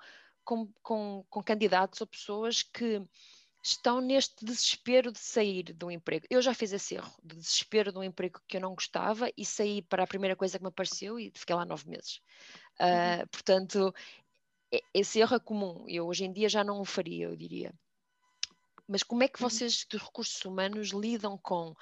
com, 0.48 0.66
com, 0.82 1.26
com 1.28 1.42
candidatos 1.42 2.00
ou 2.00 2.06
pessoas 2.06 2.62
que 2.62 3.02
estão 3.62 4.00
neste 4.00 4.46
desespero 4.46 5.12
de 5.12 5.18
sair 5.18 5.74
de 5.74 5.84
um 5.84 5.90
emprego. 5.90 6.24
Eu 6.30 6.40
já 6.40 6.54
fiz 6.54 6.72
esse 6.72 6.94
erro, 6.94 7.12
de 7.22 7.36
desespero 7.36 7.92
de 7.92 7.98
um 7.98 8.02
emprego 8.02 8.40
que 8.48 8.56
eu 8.56 8.60
não 8.62 8.74
gostava 8.74 9.30
e 9.36 9.44
saí 9.44 9.82
para 9.82 10.04
a 10.04 10.06
primeira 10.06 10.34
coisa 10.34 10.56
que 10.56 10.64
me 10.64 10.70
apareceu 10.70 11.20
e 11.20 11.30
fiquei 11.34 11.54
lá 11.54 11.66
nove 11.66 11.86
meses. 11.86 12.22
Uh, 12.80 13.28
Portanto, 13.30 13.94
esse 14.94 15.20
erro 15.20 15.36
é 15.36 15.38
comum. 15.38 15.84
Eu 15.86 16.06
hoje 16.06 16.24
em 16.24 16.32
dia 16.32 16.48
já 16.48 16.64
não 16.64 16.80
o 16.80 16.84
faria, 16.86 17.26
eu 17.26 17.36
diria. 17.36 17.70
Mas 18.88 19.02
como 19.02 19.24
é 19.24 19.28
que 19.28 19.42
uhum. 19.42 19.50
vocês 19.50 19.84
de 19.86 19.98
recursos 19.98 20.42
humanos 20.46 20.92
lidam 20.92 21.36
com 21.36 21.74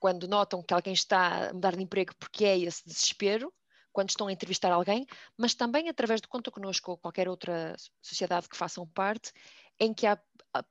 quando 0.00 0.26
notam 0.26 0.64
que 0.64 0.74
alguém 0.74 0.94
está 0.94 1.50
a 1.50 1.52
mudar 1.52 1.76
de 1.76 1.82
emprego 1.84 2.12
porque 2.18 2.44
é 2.44 2.58
esse 2.58 2.84
desespero 2.84 3.54
quando 3.92 4.10
estão 4.10 4.26
a 4.26 4.32
entrevistar 4.32 4.72
alguém, 4.72 5.06
mas 5.36 5.54
também 5.54 5.88
através 5.88 6.20
do 6.20 6.28
Conta 6.28 6.50
Connosco 6.50 6.92
ou 6.92 6.96
qualquer 6.96 7.28
outra 7.28 7.76
sociedade 8.00 8.48
que 8.48 8.56
façam 8.56 8.86
parte, 8.86 9.32
em 9.78 9.92
que 9.92 10.06
há, 10.06 10.20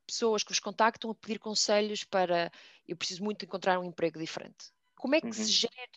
pessoas 0.06 0.44
que 0.44 0.52
vos 0.52 0.60
contactam 0.60 1.12
a 1.12 1.16
pedir 1.16 1.40
conselhos 1.40 2.04
para 2.04 2.52
eu 2.88 2.96
preciso 2.96 3.24
muito 3.24 3.46
encontrar 3.46 3.80
um 3.80 3.84
emprego 3.84 4.20
diferente. 4.20 4.72
Como 4.96 5.16
é 5.16 5.22
que 5.22 5.28
uhum. 5.28 5.34
se 5.34 5.46
gera 5.46 5.90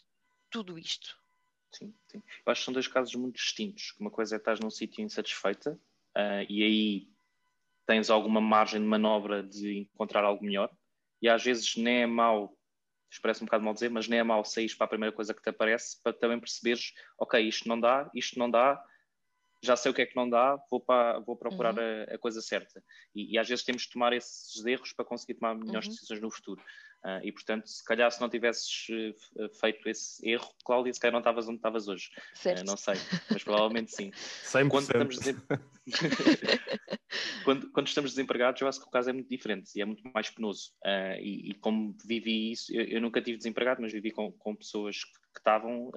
tudo 0.50 0.78
isto? 0.78 1.18
Sim, 1.72 1.94
sim. 2.06 2.22
Eu 2.46 2.52
acho 2.52 2.60
que 2.60 2.64
são 2.64 2.74
dois 2.74 2.86
casos 2.86 3.14
muito 3.14 3.36
distintos. 3.36 3.94
Uma 3.98 4.10
coisa 4.10 4.36
é 4.36 4.38
estar 4.38 4.58
num 4.60 4.70
sítio 4.70 5.02
insatisfeita 5.02 5.72
uh, 6.16 6.46
e 6.48 6.62
aí 6.62 7.08
tens 7.86 8.10
alguma 8.10 8.40
margem 8.40 8.80
de 8.80 8.86
manobra 8.86 9.42
de 9.42 9.80
encontrar 9.92 10.24
algo 10.24 10.44
melhor. 10.44 10.70
E 11.20 11.28
às 11.28 11.42
vezes 11.42 11.76
nem 11.76 12.02
é 12.02 12.06
mau 12.06 12.56
parece 13.20 13.42
um 13.42 13.46
bocado 13.46 13.64
mal 13.64 13.74
dizer, 13.74 13.90
mas 13.90 14.08
nem 14.08 14.18
é 14.18 14.22
mal 14.22 14.44
sair 14.44 14.74
para 14.76 14.84
a 14.86 14.88
primeira 14.88 15.14
coisa 15.14 15.34
que 15.34 15.42
te 15.42 15.50
aparece 15.50 16.00
para 16.02 16.12
também 16.12 16.38
perceberes, 16.38 16.92
ok, 17.18 17.40
isto 17.40 17.68
não 17.68 17.78
dá, 17.78 18.10
isto 18.14 18.38
não 18.38 18.50
dá, 18.50 18.82
já 19.64 19.76
sei 19.76 19.90
o 19.90 19.94
que 19.94 20.02
é 20.02 20.06
que 20.06 20.16
não 20.16 20.28
dá, 20.28 20.56
vou, 20.70 20.80
para, 20.80 21.18
vou 21.20 21.36
procurar 21.36 21.74
uhum. 21.74 22.06
a, 22.10 22.14
a, 22.14 22.18
coisa 22.18 22.40
certa. 22.42 22.82
E, 23.14 23.34
e, 23.34 23.38
às 23.38 23.48
vezes 23.48 23.64
temos 23.64 23.82
de 23.82 23.90
tomar 23.90 24.12
esses 24.12 24.64
erros 24.64 24.92
para 24.92 25.04
conseguir 25.04 25.34
tomar 25.34 25.54
melhores 25.54 25.86
uhum. 25.86 25.94
decisões 25.94 26.20
no 26.20 26.30
futuro. 26.30 26.60
Uh, 27.04 27.20
e 27.22 27.32
portanto, 27.32 27.68
se 27.68 27.84
calhar 27.84 28.10
se 28.10 28.18
não 28.18 28.30
tivesses 28.30 28.86
uh, 28.88 29.48
feito 29.60 29.86
esse 29.88 30.26
erro, 30.26 30.50
Cláudia, 30.64 30.92
se 30.92 30.98
calhar 30.98 31.12
não 31.12 31.20
estavas 31.20 31.46
onde 31.46 31.56
estavas 31.56 31.86
hoje. 31.86 32.08
Uh, 32.46 32.64
não 32.64 32.78
sei, 32.78 32.94
mas 33.30 33.44
provavelmente 33.44 33.94
sim. 33.94 34.10
100%. 34.44 34.68
Quando 34.70 34.84
estamos, 34.84 35.18
desem... 35.18 35.36
quando, 37.44 37.70
quando, 37.70 37.86
estamos 37.86 38.12
desempregados, 38.12 38.60
eu 38.60 38.68
acho 38.68 38.80
que 38.80 38.86
o 38.86 38.90
caso 38.90 39.10
é 39.10 39.12
muito 39.12 39.28
diferente 39.28 39.70
e 39.76 39.80
é 39.80 39.84
muito 39.84 40.02
mais 40.12 40.30
penoso. 40.30 40.72
E, 41.20 41.50
e, 41.50 41.54
como 41.54 41.96
vivi 42.04 42.52
isso, 42.52 42.74
eu, 42.74 42.84
eu, 42.84 43.00
nunca 43.00 43.20
tive 43.20 43.36
desempregado, 43.36 43.82
mas 43.82 43.92
vivi 43.92 44.10
com, 44.10 44.32
com 44.32 44.54
pessoas 44.54 45.04
que, 45.04 45.38
estavam, 45.38 45.90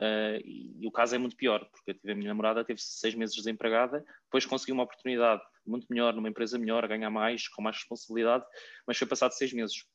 e, 0.44 0.76
e, 0.80 0.88
o 0.88 0.92
caso 0.92 1.16
é 1.16 1.18
muito 1.18 1.36
pior, 1.36 1.66
porque 1.72 1.92
eu 1.92 1.96
tive 1.96 2.12
a 2.12 2.16
minha 2.16 2.30
namorada, 2.30 2.66
teve 2.66 2.82
seis 2.82 3.14
meses 3.14 3.36
desempregada, 3.36 4.04
depois 4.24 4.46
conseguiu 4.46 4.76
uma 4.76 4.84
oportunidade 4.84 5.42
muito 5.66 5.86
melhor, 5.90 6.14
numa 6.14 6.30
empresa 6.30 6.58
melhor, 6.58 6.88
ganhar 6.88 7.10
mais, 7.10 7.48
com 7.48 7.62
mais 7.62 7.78
responsabilidade, 7.78 8.46
mas 8.86 8.98
foi 8.98 9.08
passado 9.08 9.34
seis 9.34 9.54
meses 9.54 9.86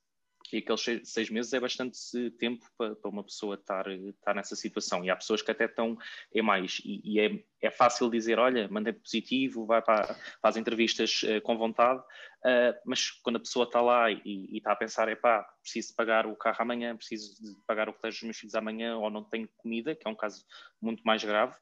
e 0.53 0.59
aqueles 0.59 0.85
seis 1.05 1.31
meses 1.31 1.53
é 1.53 1.61
bastante 1.61 1.99
tempo 2.39 2.65
para, 2.77 2.95
para 2.97 3.11
uma 3.11 3.25
pessoa 3.25 3.55
estar, 3.55 3.87
estar 3.89 4.35
nessa 4.35 4.57
situação. 4.57 5.05
E 5.05 5.11
há 5.11 5.17
pessoas 5.17 5.43
que 5.43 5.51
até 5.51 5.65
estão 5.65 5.97
em 6.35 6.43
mais. 6.43 6.81
E, 6.85 7.01
e 7.05 7.21
é, 7.21 7.45
é 7.61 7.71
fácil 7.71 8.11
dizer: 8.11 8.39
olha, 8.39 8.69
mantém 8.69 8.93
positivo, 8.93 9.67
vai 9.67 9.83
para, 9.83 10.15
faz 10.41 10.57
entrevistas 10.57 11.23
uh, 11.23 11.41
com 11.43 11.57
vontade, 11.57 12.01
uh, 12.01 12.79
mas 12.85 13.11
quando 13.11 13.37
a 13.37 13.41
pessoa 13.41 13.65
está 13.65 13.81
lá 13.81 14.11
e, 14.11 14.21
e 14.25 14.57
está 14.59 14.73
a 14.73 14.77
pensar: 14.77 15.09
é 15.09 15.15
pá, 15.15 15.43
preciso 15.63 15.95
pagar 15.95 16.27
o 16.27 16.37
carro 16.37 16.61
amanhã, 16.61 16.97
preciso 16.97 17.43
de 17.43 17.55
pagar 17.67 17.89
o 17.89 17.93
colégio 17.93 18.21
dos 18.21 18.25
meus 18.25 18.37
filhos 18.39 18.55
amanhã, 18.55 18.97
ou 18.97 19.11
não 19.11 19.25
tenho 19.25 19.49
comida, 19.57 19.95
que 19.95 20.07
é 20.07 20.11
um 20.11 20.17
caso 20.17 20.45
muito 20.81 21.03
mais 21.03 21.23
grave. 21.23 21.55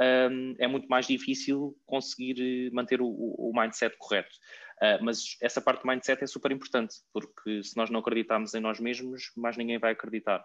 Um, 0.00 0.54
é 0.58 0.66
muito 0.66 0.86
mais 0.88 1.06
difícil 1.06 1.74
conseguir 1.86 2.70
manter 2.72 3.00
o, 3.00 3.06
o 3.08 3.52
mindset 3.54 3.96
correto. 3.98 4.34
Uh, 4.76 5.02
mas 5.02 5.38
essa 5.40 5.58
parte 5.58 5.82
do 5.82 5.88
mindset 5.88 6.22
é 6.22 6.26
super 6.26 6.52
importante, 6.52 6.96
porque 7.12 7.62
se 7.62 7.74
nós 7.78 7.88
não 7.88 8.00
acreditarmos 8.00 8.52
em 8.52 8.60
nós 8.60 8.78
mesmos, 8.78 9.32
mais 9.34 9.56
ninguém 9.56 9.78
vai 9.78 9.92
acreditar. 9.92 10.44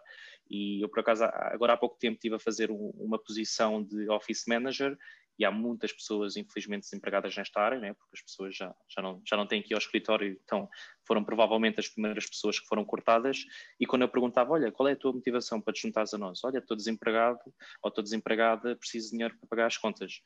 E 0.49 0.81
eu, 0.81 0.87
por 0.87 1.01
acaso, 1.01 1.25
agora 1.25 1.73
há 1.73 1.77
pouco 1.77 1.97
tempo 1.99 2.15
estive 2.15 2.35
a 2.35 2.39
fazer 2.39 2.71
um, 2.71 2.91
uma 2.95 3.19
posição 3.19 3.83
de 3.83 4.09
office 4.09 4.43
manager 4.47 4.97
e 5.37 5.45
há 5.45 5.51
muitas 5.51 5.91
pessoas, 5.91 6.35
infelizmente, 6.35 6.83
desempregadas 6.83 7.35
nesta 7.35 7.59
área, 7.59 7.79
né? 7.79 7.93
porque 7.93 8.15
as 8.15 8.21
pessoas 8.21 8.55
já, 8.55 8.75
já, 8.87 9.01
não, 9.01 9.21
já 9.25 9.35
não 9.35 9.47
têm 9.47 9.61
que 9.61 9.73
ir 9.73 9.75
ao 9.75 9.79
escritório, 9.79 10.39
então 10.43 10.69
foram 11.05 11.23
provavelmente 11.23 11.79
as 11.79 11.87
primeiras 11.87 12.27
pessoas 12.27 12.59
que 12.59 12.67
foram 12.67 12.85
cortadas. 12.85 13.45
E 13.79 13.85
quando 13.85 14.03
eu 14.03 14.09
perguntava, 14.09 14.51
olha, 14.51 14.71
qual 14.71 14.87
é 14.87 14.93
a 14.93 14.95
tua 14.95 15.13
motivação 15.13 15.59
para 15.59 15.73
te 15.73 15.81
juntares 15.81 16.13
a 16.13 16.17
nós? 16.17 16.43
Olha, 16.43 16.59
estou 16.59 16.77
desempregado 16.77 17.39
ou 17.81 17.89
estou 17.89 18.03
desempregada, 18.03 18.75
preciso 18.75 19.07
de 19.07 19.11
dinheiro 19.13 19.37
para 19.39 19.47
pagar 19.49 19.67
as 19.67 19.77
contas. 19.77 20.21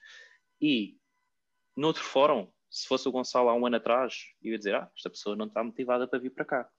E, 0.62 0.98
noutro 1.76 2.04
fórum, 2.04 2.52
se 2.70 2.88
fosse 2.88 3.08
o 3.08 3.12
Gonçalo 3.12 3.50
há 3.50 3.54
um 3.54 3.66
ano 3.66 3.78
atrás, 3.78 4.16
eu 4.42 4.52
ia 4.52 4.58
dizer, 4.58 4.76
ah, 4.76 4.92
esta 4.96 5.10
pessoa 5.10 5.36
não 5.36 5.46
está 5.46 5.64
motivada 5.64 6.08
para 6.08 6.20
vir 6.20 6.32
para 6.32 6.46
cá. 6.46 6.70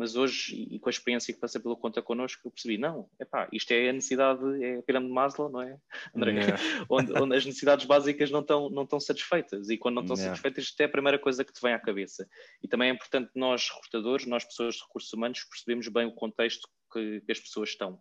Mas 0.00 0.16
hoje, 0.16 0.66
e 0.70 0.78
com 0.78 0.88
a 0.88 0.90
experiência 0.90 1.34
que 1.34 1.38
passei 1.38 1.60
pela 1.60 1.76
conta 1.76 2.00
connosco, 2.00 2.40
eu 2.46 2.50
percebi, 2.50 2.78
não, 2.78 3.06
epá, 3.20 3.46
isto 3.52 3.70
é 3.72 3.90
a 3.90 3.92
necessidade, 3.92 4.64
é 4.64 4.78
a 4.78 4.82
pirâmide 4.82 5.10
de 5.10 5.14
Maslow, 5.14 5.50
não 5.50 5.60
é, 5.60 5.76
André? 6.16 6.32
Yeah. 6.32 6.56
onde, 6.88 7.12
onde, 7.12 7.36
as 7.36 7.44
necessidades 7.44 7.84
básicas 7.84 8.30
não 8.30 8.40
estão, 8.40 8.70
não 8.70 8.84
estão 8.84 8.98
satisfeitas. 8.98 9.68
E 9.68 9.76
quando 9.76 9.96
não 9.96 10.02
estão 10.02 10.16
yeah. 10.16 10.30
satisfeitas, 10.30 10.64
isto 10.64 10.80
é 10.80 10.84
a 10.84 10.88
primeira 10.88 11.18
coisa 11.18 11.44
que 11.44 11.52
te 11.52 11.60
vem 11.60 11.74
à 11.74 11.78
cabeça. 11.78 12.26
E 12.62 12.66
também 12.66 12.88
é 12.88 12.94
importante 12.94 13.30
nós, 13.34 13.68
recrutadores, 13.68 14.24
nós 14.24 14.42
pessoas 14.42 14.76
de 14.76 14.82
recursos 14.84 15.12
humanos, 15.12 15.44
percebemos 15.44 15.86
bem 15.88 16.06
o 16.06 16.14
contexto 16.14 16.66
que, 16.90 17.20
que 17.20 17.32
as 17.32 17.38
pessoas 17.38 17.68
estão, 17.68 17.98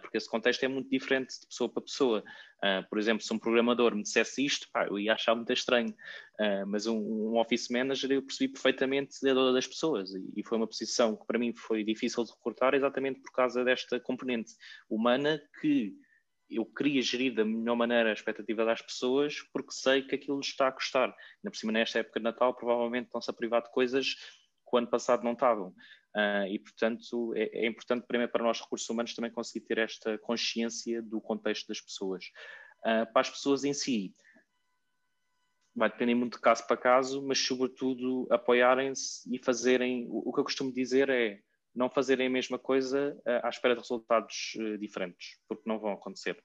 porque 0.00 0.16
esse 0.16 0.28
contexto 0.28 0.62
é 0.64 0.68
muito 0.68 0.88
diferente 0.88 1.38
de 1.40 1.46
pessoa 1.46 1.68
para 1.68 1.82
pessoa. 1.82 2.24
Uh, 2.64 2.88
por 2.88 2.98
exemplo, 2.98 3.22
se 3.22 3.32
um 3.32 3.38
programador 3.38 3.94
me 3.94 4.02
dissesse 4.02 4.44
isto, 4.44 4.66
pá, 4.72 4.86
eu 4.86 4.98
ia 4.98 5.12
achar 5.12 5.34
muito 5.34 5.52
estranho, 5.52 5.90
uh, 5.90 6.66
mas 6.66 6.86
um, 6.86 6.96
um, 6.96 7.38
office 7.38 7.68
manager 7.68 8.10
eu 8.10 8.22
percebi 8.22 8.50
perfeitamente 8.50 9.16
a 9.28 9.34
dor 9.34 9.52
das 9.52 9.66
pessoas 9.66 10.14
e, 10.14 10.42
foi 10.42 10.56
uma 10.56 10.66
posição 10.66 11.14
que 11.14 11.26
para 11.26 11.38
mim 11.38 11.54
foi 11.54 11.84
difícil 11.84 12.24
de 12.24 12.30
recortar 12.30 12.74
exatamente 12.74 13.20
por 13.20 13.32
causa 13.32 13.62
desta 13.62 14.00
componente 14.00 14.52
humana 14.88 15.42
que 15.60 15.94
eu 16.48 16.64
queria 16.64 17.02
gerir 17.02 17.34
da 17.34 17.44
melhor 17.44 17.76
maneira 17.76 18.10
a 18.10 18.12
expectativa 18.12 18.64
das 18.64 18.80
pessoas 18.80 19.42
porque 19.52 19.72
sei 19.72 20.02
que 20.02 20.14
aquilo 20.14 20.38
lhes 20.38 20.48
está 20.48 20.68
a 20.68 20.72
custar. 20.72 21.08
Ainda 21.08 21.50
por 21.50 21.56
cima, 21.56 21.72
nesta 21.72 21.98
época 21.98 22.20
de 22.20 22.24
Natal, 22.24 22.54
provavelmente 22.54 23.06
estão-se 23.06 23.30
a 23.30 23.34
privar 23.34 23.62
de 23.62 23.70
coisas 23.70 24.14
que 24.14 24.74
o 24.74 24.78
ano 24.78 24.88
passado 24.88 25.24
não 25.24 25.32
estavam. 25.32 25.74
Uh, 26.14 26.46
e, 26.48 26.60
portanto, 26.60 27.34
é, 27.34 27.64
é, 27.64 27.66
importante 27.66 28.06
primeiro 28.06 28.30
para 28.30 28.44
nós, 28.44 28.60
recursos 28.60 28.88
humanos, 28.88 29.14
também 29.14 29.32
conseguir 29.32 29.66
ter 29.66 29.78
esta 29.78 30.16
consciência 30.18 31.02
do 31.02 31.20
contexto 31.20 31.66
das 31.66 31.80
pessoas. 31.80 32.26
Uh, 32.80 33.10
para 33.12 33.22
as 33.22 33.30
pessoas 33.30 33.64
em 33.64 33.74
si, 33.74 34.14
vai 35.74 35.90
depender 35.90 36.14
muito 36.14 36.34
de 36.34 36.40
caso 36.40 36.64
para 36.68 36.76
caso, 36.76 37.26
mas 37.26 37.38
sobretudo 37.38 38.28
apoiarem-se 38.30 39.28
e 39.34 39.42
fazerem. 39.42 40.06
O, 40.08 40.32
que 40.32 40.38
eu 40.38 40.44
costumo 40.44 40.72
dizer 40.72 41.08
é 41.08 41.40
não 41.74 41.90
fazerem 41.90 42.28
a 42.28 42.30
mesma 42.30 42.56
coisa 42.60 43.20
à 43.42 43.48
espera 43.48 43.74
de 43.74 43.80
resultados 43.80 44.52
diferentes, 44.78 45.40
porque 45.48 45.68
não 45.68 45.80
vão 45.80 45.94
acontecer. 45.94 46.40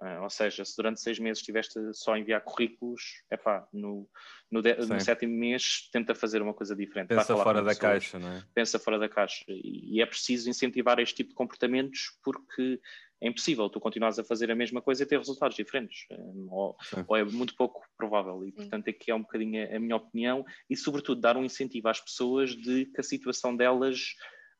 Uh, 0.00 0.22
ou 0.22 0.30
seja, 0.30 0.64
se 0.64 0.76
durante 0.76 1.00
seis 1.00 1.18
meses 1.18 1.40
estiveste 1.40 1.76
só 1.92 2.14
a 2.14 2.18
enviar 2.18 2.40
currículos, 2.42 3.24
é 3.30 3.36
pá, 3.36 3.66
no, 3.72 4.08
no, 4.48 4.62
no, 4.62 5.00
sétimo 5.00 5.34
mês 5.34 5.88
tenta 5.92 6.14
fazer 6.14 6.40
uma 6.40 6.54
coisa 6.54 6.76
diferente. 6.76 7.08
Pensa 7.08 7.36
fora 7.36 7.62
da 7.62 7.74
caixa, 7.74 8.16
não 8.16 8.32
é? 8.32 8.44
Pensa 8.54 8.78
fora 8.78 8.96
da 8.96 9.08
caixa. 9.08 9.44
E, 9.48 9.96
e, 9.96 10.00
é 10.00 10.06
preciso 10.06 10.48
incentivar 10.48 11.00
este 11.00 11.16
tipo 11.16 11.30
de 11.30 11.34
comportamentos 11.34 12.16
porque 12.22 12.80
é 13.20 13.26
impossível 13.26 13.68
tu 13.68 13.80
continuares 13.80 14.20
a 14.20 14.24
fazer 14.24 14.48
a 14.52 14.54
mesma 14.54 14.80
coisa 14.80 15.02
e 15.02 15.06
ter 15.06 15.18
resultados 15.18 15.56
diferentes. 15.56 16.06
Um, 16.12 16.46
ou, 16.48 16.76
ou, 17.08 17.16
é 17.16 17.24
muito 17.24 17.56
pouco 17.56 17.84
provável. 17.96 18.44
E, 18.44 18.52
portanto, 18.52 18.88
aqui 18.88 19.10
é 19.10 19.14
um 19.16 19.22
bocadinho 19.22 19.74
a 19.74 19.80
minha 19.80 19.96
opinião 19.96 20.46
e, 20.70 20.76
sobretudo, 20.76 21.20
dar 21.20 21.36
um 21.36 21.44
incentivo 21.44 21.88
às 21.88 22.00
pessoas 22.00 22.50
de 22.50 22.86
que 22.86 23.00
a 23.00 23.04
situação 23.04 23.56
delas 23.56 24.14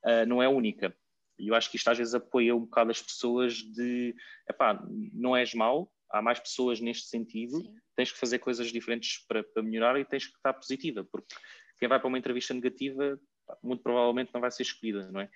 uh, 0.05 0.27
não 0.27 0.43
é 0.43 0.49
única 0.49 0.93
e 1.39 1.49
eu 1.49 1.55
acho 1.55 1.71
que 1.71 1.77
isto 1.77 1.89
às 1.89 1.99
vezes 1.99 2.15
apoia 2.15 2.55
um 2.55 2.61
bocado 2.61 2.91
as 2.91 3.01
pessoas 3.01 3.55
de, 3.55 4.15
epá, 4.49 4.83
não 5.13 5.37
és 5.37 5.55
mau, 5.55 5.93
há 6.11 6.21
mais 6.21 6.41
pessoas 6.41 6.81
neste 6.81 7.09
sentido, 7.09 7.61
Sim. 7.61 7.77
tens 7.95 8.13
que 8.13 8.19
fazer 8.19 8.39
coisas 8.39 8.69
diferentes 8.73 9.25
para, 9.27 9.43
para, 9.43 9.63
melhorar 9.63 9.99
e 9.99 10.05
tens 10.05 10.27
que 10.27 10.37
estar 10.37 10.53
positiva, 10.55 11.05
porque 11.05 11.35
quem 11.79 11.89
vai 11.89 11.99
para 11.99 12.09
uma 12.09 12.19
entrevista 12.19 12.55
negativa, 12.55 13.19
muito 13.63 13.83
provavelmente 13.83 14.31
não 14.33 14.41
vai 14.41 14.51
ser 14.51 14.63
escolhida, 14.63 15.11
não 15.13 15.21
é? 15.21 15.31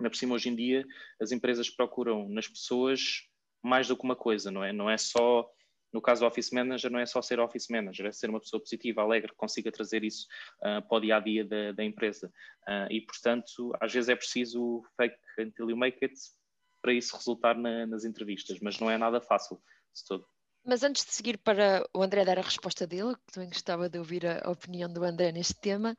Na 0.00 0.10
por 0.10 0.16
cima, 0.16 0.34
hoje 0.34 0.48
em 0.48 0.56
dia, 0.56 0.84
as 1.20 1.30
empresas 1.30 1.70
procuram 1.70 2.28
nas 2.28 2.48
pessoas 2.48 3.28
mais 3.62 3.86
do 3.86 3.96
que 3.96 4.04
uma 4.04 4.16
coisa, 4.16 4.50
não 4.50 4.64
é? 4.64 4.72
Não 4.72 4.90
é 4.90 4.98
só 4.98 5.48
no 5.94 6.02
caso 6.02 6.22
do 6.22 6.26
Office 6.26 6.50
Manager, 6.50 6.90
não 6.90 6.98
é 6.98 7.06
só 7.06 7.22
ser 7.22 7.38
Office 7.38 7.68
Manager, 7.70 8.06
é 8.06 8.12
ser 8.12 8.28
uma 8.28 8.40
pessoa 8.40 8.60
positiva, 8.60 9.00
alegre, 9.00 9.30
que 9.30 9.36
consiga 9.36 9.70
trazer 9.70 10.02
isso 10.02 10.26
uh, 10.58 10.82
para 10.88 10.96
o 10.98 11.00
dia 11.00 11.16
a 11.16 11.20
dia 11.20 11.44
da, 11.44 11.70
da 11.70 11.84
empresa. 11.84 12.26
Uh, 12.66 12.90
e, 12.90 13.00
portanto, 13.00 13.72
às 13.80 13.92
vezes 13.92 14.08
é 14.08 14.16
preciso 14.16 14.82
fake 14.96 15.16
until 15.38 15.70
you 15.70 15.76
make 15.76 16.04
it 16.04 16.12
para 16.82 16.92
isso 16.92 17.16
resultar 17.16 17.56
na, 17.56 17.86
nas 17.86 18.04
entrevistas, 18.04 18.58
mas 18.60 18.80
não 18.80 18.90
é 18.90 18.98
nada 18.98 19.20
fácil 19.20 19.62
de 19.94 20.04
todo. 20.04 20.26
Mas 20.66 20.82
antes 20.82 21.04
de 21.04 21.12
seguir 21.12 21.38
para 21.38 21.88
o 21.94 22.02
André 22.02 22.24
dar 22.24 22.40
a 22.40 22.42
resposta 22.42 22.88
dele, 22.88 23.14
que 23.14 23.32
também 23.32 23.48
gostava 23.48 23.88
de 23.88 23.96
ouvir 23.96 24.26
a 24.26 24.50
opinião 24.50 24.92
do 24.92 25.04
André 25.04 25.30
neste 25.30 25.54
tema, 25.54 25.96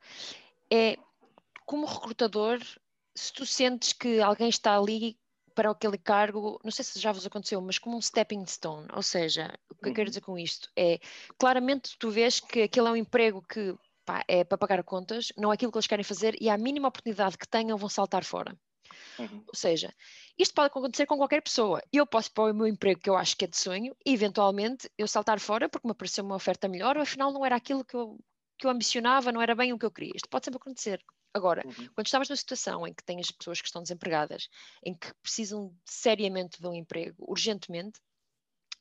é 0.70 0.98
como 1.64 1.86
recrutador, 1.86 2.58
se 3.14 3.32
tu 3.32 3.46
sentes 3.46 3.94
que 3.94 4.20
alguém 4.20 4.50
está 4.50 4.76
ali 4.76 5.16
para 5.56 5.70
aquele 5.70 5.96
cargo, 5.96 6.60
não 6.62 6.70
sei 6.70 6.84
se 6.84 7.00
já 7.00 7.10
vos 7.10 7.26
aconteceu, 7.26 7.60
mas 7.62 7.78
como 7.78 7.96
um 7.96 8.00
stepping 8.00 8.44
stone, 8.46 8.86
ou 8.92 9.02
seja, 9.02 9.52
o 9.70 9.74
que 9.74 9.88
eu 9.88 9.94
quero 9.94 10.06
uhum. 10.06 10.10
dizer 10.10 10.20
com 10.20 10.38
isto 10.38 10.70
é, 10.76 11.00
claramente 11.38 11.96
tu 11.98 12.10
vês 12.10 12.38
que 12.38 12.62
aquele 12.62 12.88
é 12.88 12.90
um 12.90 12.96
emprego 12.96 13.42
que 13.42 13.74
pá, 14.04 14.22
é 14.28 14.44
para 14.44 14.58
pagar 14.58 14.84
contas, 14.84 15.32
não 15.34 15.50
é 15.50 15.54
aquilo 15.54 15.72
que 15.72 15.78
eles 15.78 15.86
querem 15.86 16.04
fazer 16.04 16.36
e 16.40 16.50
à 16.50 16.58
mínima 16.58 16.88
oportunidade 16.88 17.38
que 17.38 17.48
tenham 17.48 17.78
vão 17.78 17.88
saltar 17.88 18.22
fora. 18.22 18.54
Uhum. 19.18 19.44
Ou 19.48 19.54
seja, 19.54 19.90
isto 20.38 20.54
pode 20.54 20.66
acontecer 20.66 21.06
com 21.06 21.16
qualquer 21.16 21.40
pessoa. 21.40 21.80
Eu 21.90 22.06
posso 22.06 22.30
pôr 22.30 22.50
o 22.50 22.54
meu 22.54 22.66
emprego 22.66 23.00
que 23.00 23.08
eu 23.08 23.16
acho 23.16 23.34
que 23.34 23.46
é 23.46 23.48
de 23.48 23.56
sonho 23.56 23.96
e 24.04 24.12
eventualmente 24.12 24.90
eu 24.98 25.08
saltar 25.08 25.40
fora 25.40 25.70
porque 25.70 25.88
me 25.88 25.92
apareceu 25.92 26.22
uma 26.22 26.36
oferta 26.36 26.68
melhor 26.68 26.98
ou 26.98 27.02
afinal 27.02 27.32
não 27.32 27.46
era 27.46 27.56
aquilo 27.56 27.82
que 27.82 27.96
eu, 27.96 28.18
que 28.58 28.66
eu 28.66 28.70
ambicionava, 28.70 29.32
não 29.32 29.40
era 29.40 29.54
bem 29.54 29.72
o 29.72 29.78
que 29.78 29.86
eu 29.86 29.90
queria. 29.90 30.12
Isto 30.14 30.28
pode 30.28 30.44
sempre 30.44 30.58
acontecer. 30.58 31.02
Agora, 31.32 31.62
uhum. 31.66 31.88
quando 31.94 32.06
estamos 32.06 32.28
numa 32.28 32.36
situação 32.36 32.86
em 32.86 32.94
que 32.94 33.04
tens 33.04 33.30
pessoas 33.30 33.60
que 33.60 33.66
estão 33.68 33.82
desempregadas, 33.82 34.48
em 34.82 34.94
que 34.94 35.12
precisam 35.22 35.74
seriamente 35.84 36.60
de 36.60 36.66
um 36.66 36.74
emprego, 36.74 37.24
urgentemente, 37.28 38.00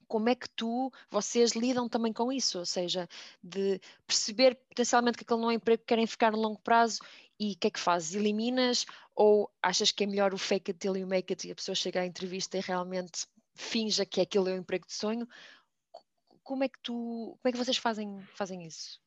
como 0.07 0.29
é 0.29 0.35
que 0.35 0.49
tu, 0.49 0.91
vocês 1.09 1.51
lidam 1.51 1.89
também 1.89 2.13
com 2.13 2.31
isso? 2.31 2.59
Ou 2.59 2.65
seja, 2.65 3.07
de 3.43 3.79
perceber 4.05 4.55
potencialmente 4.69 5.17
que 5.17 5.23
aquele 5.23 5.41
não 5.41 5.49
é 5.49 5.53
um 5.53 5.55
emprego 5.57 5.81
que 5.81 5.87
querem 5.87 6.07
ficar 6.07 6.31
no 6.31 6.39
longo 6.39 6.59
prazo 6.59 6.99
e 7.39 7.53
o 7.53 7.57
que 7.57 7.67
é 7.67 7.71
que 7.71 7.79
fazes? 7.79 8.15
Eliminas 8.15 8.85
ou 9.15 9.51
achas 9.61 9.91
que 9.91 10.03
é 10.03 10.07
melhor 10.07 10.33
o 10.33 10.37
fake 10.37 10.71
it 10.71 10.79
till 10.79 10.95
you 10.95 11.07
make 11.07 11.31
it 11.31 11.47
e 11.47 11.51
a 11.51 11.55
pessoa 11.55 11.75
chega 11.75 12.01
à 12.01 12.05
entrevista 12.05 12.57
e 12.57 12.61
realmente 12.61 13.25
finja 13.55 14.05
que 14.05 14.21
aquele 14.21 14.51
é 14.51 14.53
o 14.53 14.57
emprego 14.57 14.85
de 14.85 14.93
sonho? 14.93 15.27
Como 16.43 16.63
é 16.63 16.69
que 16.69 16.79
tu, 16.81 17.37
como 17.41 17.49
é 17.49 17.51
que 17.51 17.57
vocês 17.57 17.77
fazem, 17.77 18.21
fazem 18.35 18.65
isso? 18.65 19.01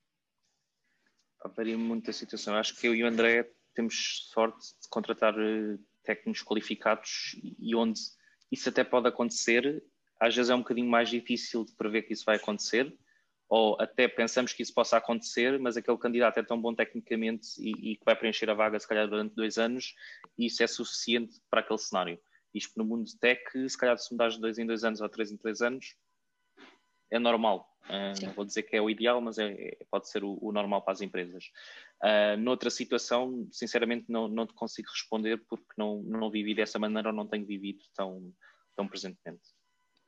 Varia 1.54 1.78
muito 1.78 2.10
a 2.10 2.12
situação. 2.12 2.54
Acho 2.56 2.74
que 2.74 2.86
eu 2.86 2.94
e 2.94 3.04
o 3.04 3.06
André 3.06 3.50
temos 3.74 4.28
sorte 4.32 4.66
de 4.82 4.88
contratar 4.90 5.34
eh, 5.38 5.78
técnicos 6.02 6.42
qualificados 6.42 7.36
e 7.58 7.74
onde 7.74 8.00
isso 8.50 8.68
até 8.68 8.82
pode 8.82 9.08
acontecer, 9.08 9.82
às 10.18 10.34
vezes 10.34 10.50
é 10.50 10.54
um 10.54 10.60
bocadinho 10.60 10.88
mais 10.88 11.08
difícil 11.08 11.64
de 11.64 11.74
prever 11.76 12.02
que 12.02 12.12
isso 12.12 12.24
vai 12.24 12.36
acontecer, 12.36 12.92
ou 13.48 13.80
até 13.80 14.08
pensamos 14.08 14.52
que 14.52 14.62
isso 14.62 14.74
possa 14.74 14.96
acontecer, 14.96 15.58
mas 15.58 15.76
aquele 15.76 15.96
candidato 15.98 16.38
é 16.38 16.42
tão 16.42 16.60
bom 16.60 16.74
tecnicamente 16.74 17.48
e, 17.58 17.92
e 17.92 17.96
que 17.96 18.04
vai 18.04 18.16
preencher 18.16 18.50
a 18.50 18.54
vaga 18.54 18.78
se 18.78 18.86
calhar 18.86 19.08
durante 19.08 19.34
dois 19.34 19.58
anos, 19.58 19.94
e 20.36 20.46
isso 20.46 20.62
é 20.62 20.66
suficiente 20.66 21.40
para 21.50 21.60
aquele 21.60 21.78
cenário. 21.78 22.20
Isto 22.54 22.72
no 22.76 22.84
mundo 22.84 23.04
de 23.04 23.18
tech, 23.18 23.42
se 23.68 23.76
calhar 23.76 23.96
se 23.98 24.10
mudares 24.12 24.34
de 24.34 24.40
dois 24.40 24.58
em 24.58 24.66
dois 24.66 24.84
anos 24.84 25.00
ou 25.00 25.08
três 25.08 25.30
em 25.30 25.36
três 25.36 25.60
anos, 25.60 25.94
é 27.10 27.18
normal. 27.18 27.67
Uh, 27.84 28.26
não 28.26 28.32
vou 28.32 28.44
dizer 28.44 28.64
que 28.64 28.76
é 28.76 28.82
o 28.82 28.90
ideal, 28.90 29.20
mas 29.20 29.38
é, 29.38 29.50
é 29.50 29.78
pode 29.90 30.08
ser 30.10 30.22
o, 30.22 30.38
o, 30.42 30.52
normal 30.52 30.82
para 30.82 30.92
as 30.92 31.00
empresas. 31.00 31.44
Uh, 32.02 32.36
noutra 32.38 32.68
situação, 32.68 33.48
sinceramente, 33.50 34.06
não, 34.08 34.28
não 34.28 34.46
te 34.46 34.52
consigo 34.52 34.88
responder 34.90 35.38
porque 35.48 35.72
não, 35.76 36.02
não 36.02 36.30
vivi 36.30 36.54
dessa 36.54 36.78
maneira 36.78 37.08
ou 37.08 37.14
não 37.14 37.26
tenho 37.26 37.46
vivido 37.46 37.80
tão, 37.94 38.32
tão 38.76 38.86
presentemente. 38.86 39.42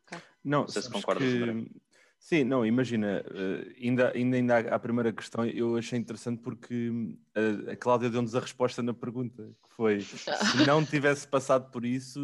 Okay. 0.06 0.18
Não, 0.44 0.61
não 0.61 0.68
sei 0.68 0.83
se 0.83 0.90
concordas. 0.90 1.26
Que... 1.26 1.80
Sim, 2.22 2.44
não, 2.44 2.66
imagina, 2.66 3.24
uh, 3.30 3.74
ainda, 3.83 4.12
ainda, 4.14 4.37
ainda 4.37 4.59
à 4.59 4.78
primeira 4.78 5.11
questão 5.11 5.42
eu 5.46 5.74
achei 5.78 5.98
interessante 5.98 6.42
porque 6.42 6.90
uh, 6.90 7.70
a 7.70 7.74
Cláudia 7.76 8.11
deu-nos 8.11 8.35
a 8.35 8.40
resposta 8.40 8.83
na 8.83 8.92
pergunta, 8.92 9.42
que 9.42 9.74
foi, 9.74 10.00
se 10.52 10.66
não 10.66 10.85
tivesse 10.85 11.26
passado 11.26 11.70
por 11.70 11.83
isso, 11.83 12.20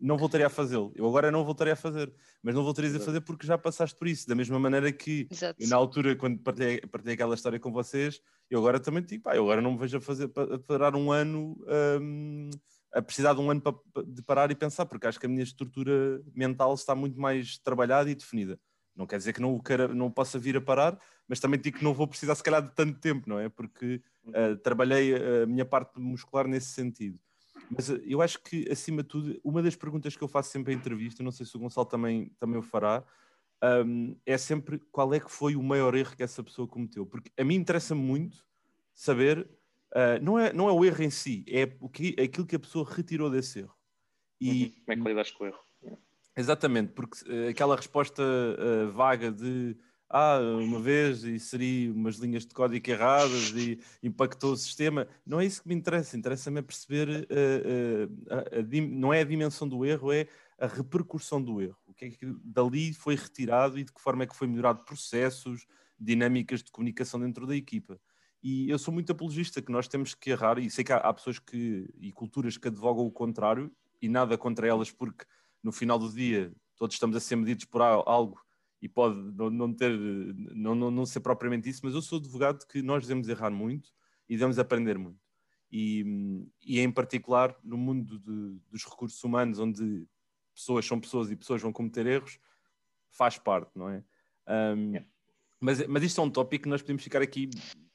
não 0.00 0.16
voltaria 0.16 0.46
a 0.46 0.50
fazê-lo. 0.50 0.92
Eu 0.94 1.04
agora 1.04 1.32
não 1.32 1.44
voltaria 1.44 1.72
a 1.72 1.76
fazer, 1.76 2.14
mas 2.40 2.54
não 2.54 2.62
voltarias 2.62 2.94
a 2.94 3.00
fazer 3.00 3.22
porque 3.22 3.44
já 3.44 3.58
passaste 3.58 3.98
por 3.98 4.06
isso, 4.06 4.28
da 4.28 4.36
mesma 4.36 4.58
maneira 4.58 4.92
que 4.92 5.26
eu, 5.58 5.68
na 5.68 5.74
altura, 5.74 6.14
quando 6.14 6.38
partilhei, 6.38 6.80
partilhei 6.82 7.14
aquela 7.14 7.34
história 7.34 7.58
com 7.58 7.72
vocês, 7.72 8.20
eu 8.48 8.60
agora 8.60 8.78
também 8.78 9.02
digo, 9.02 9.24
pá, 9.24 9.34
eu 9.34 9.42
agora 9.42 9.60
não 9.60 9.72
me 9.72 9.78
vejo 9.78 9.98
a 9.98 10.00
fazer, 10.00 10.30
a 10.36 10.58
parar 10.60 10.94
um 10.94 11.10
ano... 11.10 11.56
Um, 12.00 12.50
a 12.92 13.00
precisar 13.00 13.34
de 13.34 13.40
um 13.40 13.48
ano 13.48 13.60
para, 13.60 14.04
de 14.04 14.20
parar 14.22 14.50
e 14.50 14.54
pensar, 14.56 14.84
porque 14.84 15.06
acho 15.06 15.20
que 15.20 15.26
a 15.26 15.28
minha 15.28 15.44
estrutura 15.44 16.20
mental 16.34 16.74
está 16.74 16.92
muito 16.92 17.20
mais 17.20 17.56
trabalhada 17.58 18.10
e 18.10 18.16
definida. 18.16 18.58
Não 18.94 19.06
quer 19.06 19.16
dizer 19.18 19.32
que 19.32 19.40
não, 19.40 19.58
queira, 19.58 19.88
não 19.88 20.10
possa 20.10 20.38
vir 20.38 20.56
a 20.56 20.60
parar, 20.60 20.98
mas 21.28 21.40
também 21.40 21.60
digo 21.60 21.78
que 21.78 21.84
não 21.84 21.94
vou 21.94 22.06
precisar, 22.06 22.34
se 22.34 22.42
calhar, 22.42 22.62
de 22.62 22.74
tanto 22.74 22.98
tempo, 22.98 23.28
não 23.28 23.38
é? 23.38 23.48
Porque 23.48 24.02
uh, 24.26 24.56
trabalhei 24.62 25.14
a 25.14 25.46
minha 25.46 25.64
parte 25.64 25.98
muscular 25.98 26.46
nesse 26.46 26.68
sentido. 26.68 27.18
Mas 27.70 27.88
uh, 27.88 28.00
eu 28.04 28.20
acho 28.20 28.42
que, 28.42 28.68
acima 28.70 29.02
de 29.02 29.08
tudo, 29.08 29.40
uma 29.44 29.62
das 29.62 29.76
perguntas 29.76 30.16
que 30.16 30.22
eu 30.22 30.28
faço 30.28 30.50
sempre 30.50 30.72
em 30.72 30.76
entrevista, 30.76 31.22
não 31.22 31.30
sei 31.30 31.46
se 31.46 31.56
o 31.56 31.60
Gonçalo 31.60 31.86
também, 31.86 32.30
também 32.38 32.58
o 32.58 32.62
fará, 32.62 33.04
um, 33.62 34.16
é 34.26 34.36
sempre 34.36 34.78
qual 34.90 35.12
é 35.14 35.20
que 35.20 35.30
foi 35.30 35.54
o 35.54 35.62
maior 35.62 35.94
erro 35.94 36.16
que 36.16 36.22
essa 36.22 36.42
pessoa 36.42 36.66
cometeu. 36.66 37.06
Porque 37.06 37.30
a 37.38 37.44
mim 37.44 37.54
interessa 37.54 37.94
muito 37.94 38.44
saber, 38.92 39.48
uh, 39.92 40.22
não, 40.22 40.38
é, 40.38 40.52
não 40.52 40.68
é 40.68 40.72
o 40.72 40.84
erro 40.84 41.02
em 41.02 41.10
si, 41.10 41.44
é 41.48 41.76
o 41.80 41.88
que, 41.88 42.16
aquilo 42.20 42.46
que 42.46 42.56
a 42.56 42.60
pessoa 42.60 42.88
retirou 42.90 43.30
desse 43.30 43.60
erro. 43.60 43.74
E, 44.40 44.64
uhum. 44.64 44.70
Como 44.70 44.92
é 44.92 44.96
que 44.96 45.08
lidaste 45.08 45.34
com 45.34 45.44
o 45.44 45.46
erro? 45.46 45.69
Exatamente, 46.36 46.92
porque 46.92 47.18
uh, 47.28 47.48
aquela 47.50 47.76
resposta 47.76 48.22
uh, 48.22 48.90
vaga 48.92 49.30
de 49.32 49.76
ah, 50.12 50.40
uma 50.58 50.80
vez 50.80 51.22
e 51.22 51.38
seria 51.38 51.92
umas 51.92 52.16
linhas 52.16 52.44
de 52.44 52.52
código 52.52 52.90
erradas 52.90 53.50
e 53.54 53.78
impactou 54.02 54.52
o 54.52 54.56
sistema, 54.56 55.06
não 55.24 55.40
é 55.40 55.46
isso 55.46 55.62
que 55.62 55.68
me 55.68 55.74
interessa, 55.74 56.16
interessa-me 56.16 56.60
perceber, 56.62 57.08
uh, 57.30 58.34
a, 58.34 58.58
a, 58.58 58.88
não 58.88 59.12
é 59.12 59.20
a 59.20 59.24
dimensão 59.24 59.68
do 59.68 59.84
erro, 59.84 60.12
é 60.12 60.26
a 60.58 60.66
repercussão 60.66 61.40
do 61.40 61.60
erro, 61.60 61.78
o 61.86 61.94
que 61.94 62.06
é 62.06 62.10
que 62.10 62.26
dali 62.42 62.92
foi 62.92 63.14
retirado 63.14 63.78
e 63.78 63.84
de 63.84 63.92
que 63.92 64.00
forma 64.00 64.24
é 64.24 64.26
que 64.26 64.36
foi 64.36 64.48
melhorado 64.48 64.84
processos, 64.84 65.66
dinâmicas 65.98 66.62
de 66.62 66.72
comunicação 66.72 67.20
dentro 67.20 67.46
da 67.46 67.54
equipa. 67.54 68.00
E 68.42 68.70
eu 68.70 68.78
sou 68.78 68.92
muito 68.92 69.12
apologista 69.12 69.60
que 69.60 69.70
nós 69.70 69.86
temos 69.86 70.14
que 70.14 70.30
errar, 70.30 70.58
e 70.58 70.70
sei 70.70 70.82
que 70.82 70.92
há, 70.92 70.96
há 70.96 71.12
pessoas 71.12 71.38
que, 71.38 71.88
e 72.00 72.10
culturas 72.10 72.56
que 72.56 72.68
advogam 72.68 73.04
o 73.06 73.12
contrário, 73.12 73.70
e 74.00 74.08
nada 74.08 74.36
contra 74.38 74.66
elas, 74.66 74.90
porque 74.90 75.24
no 75.62 75.72
final 75.72 75.98
do 75.98 76.12
dia 76.12 76.52
todos 76.76 76.94
estamos 76.94 77.16
a 77.16 77.20
ser 77.20 77.36
medidos 77.36 77.64
por 77.66 77.82
algo 77.82 78.40
e 78.80 78.88
pode 78.88 79.16
não, 79.34 79.72
ter, 79.74 79.90
não, 80.54 80.74
não, 80.74 80.90
não, 80.90 81.04
ser 81.04 81.20
propriamente 81.20 81.68
isso, 81.68 81.80
mas 81.84 81.94
eu 81.94 82.00
sou 82.00 82.18
advogado 82.18 82.66
que 82.66 82.80
nós 82.80 83.02
devemos 83.02 83.28
errar 83.28 83.50
muito 83.50 83.90
e 84.28 84.34
devemos 84.34 84.58
aprender 84.58 84.96
muito. 84.96 85.20
E, 85.70 86.46
e 86.62 86.80
em 86.80 86.90
particular 86.90 87.54
no 87.62 87.76
mundo 87.76 88.18
de, 88.18 88.58
dos 88.70 88.84
recursos 88.84 89.22
humanos, 89.22 89.58
onde 89.58 90.06
pessoas 90.54 90.86
são 90.86 90.98
pessoas 90.98 91.30
e 91.30 91.36
pessoas 91.36 91.60
vão 91.60 91.72
cometer 91.72 92.06
erros, 92.06 92.38
faz 93.10 93.38
parte, 93.38 93.70
não 93.76 93.90
é? 93.90 94.02
Um, 94.48 94.94
mas, 95.60 95.86
mas 95.86 96.02
isto 96.02 96.20
é 96.20 96.24
um 96.24 96.30
tópico 96.30 96.62
que 96.64 96.68
nós 96.70 96.80
podemos 96.80 97.02
ficar 97.02 97.20
aqui 97.20 97.50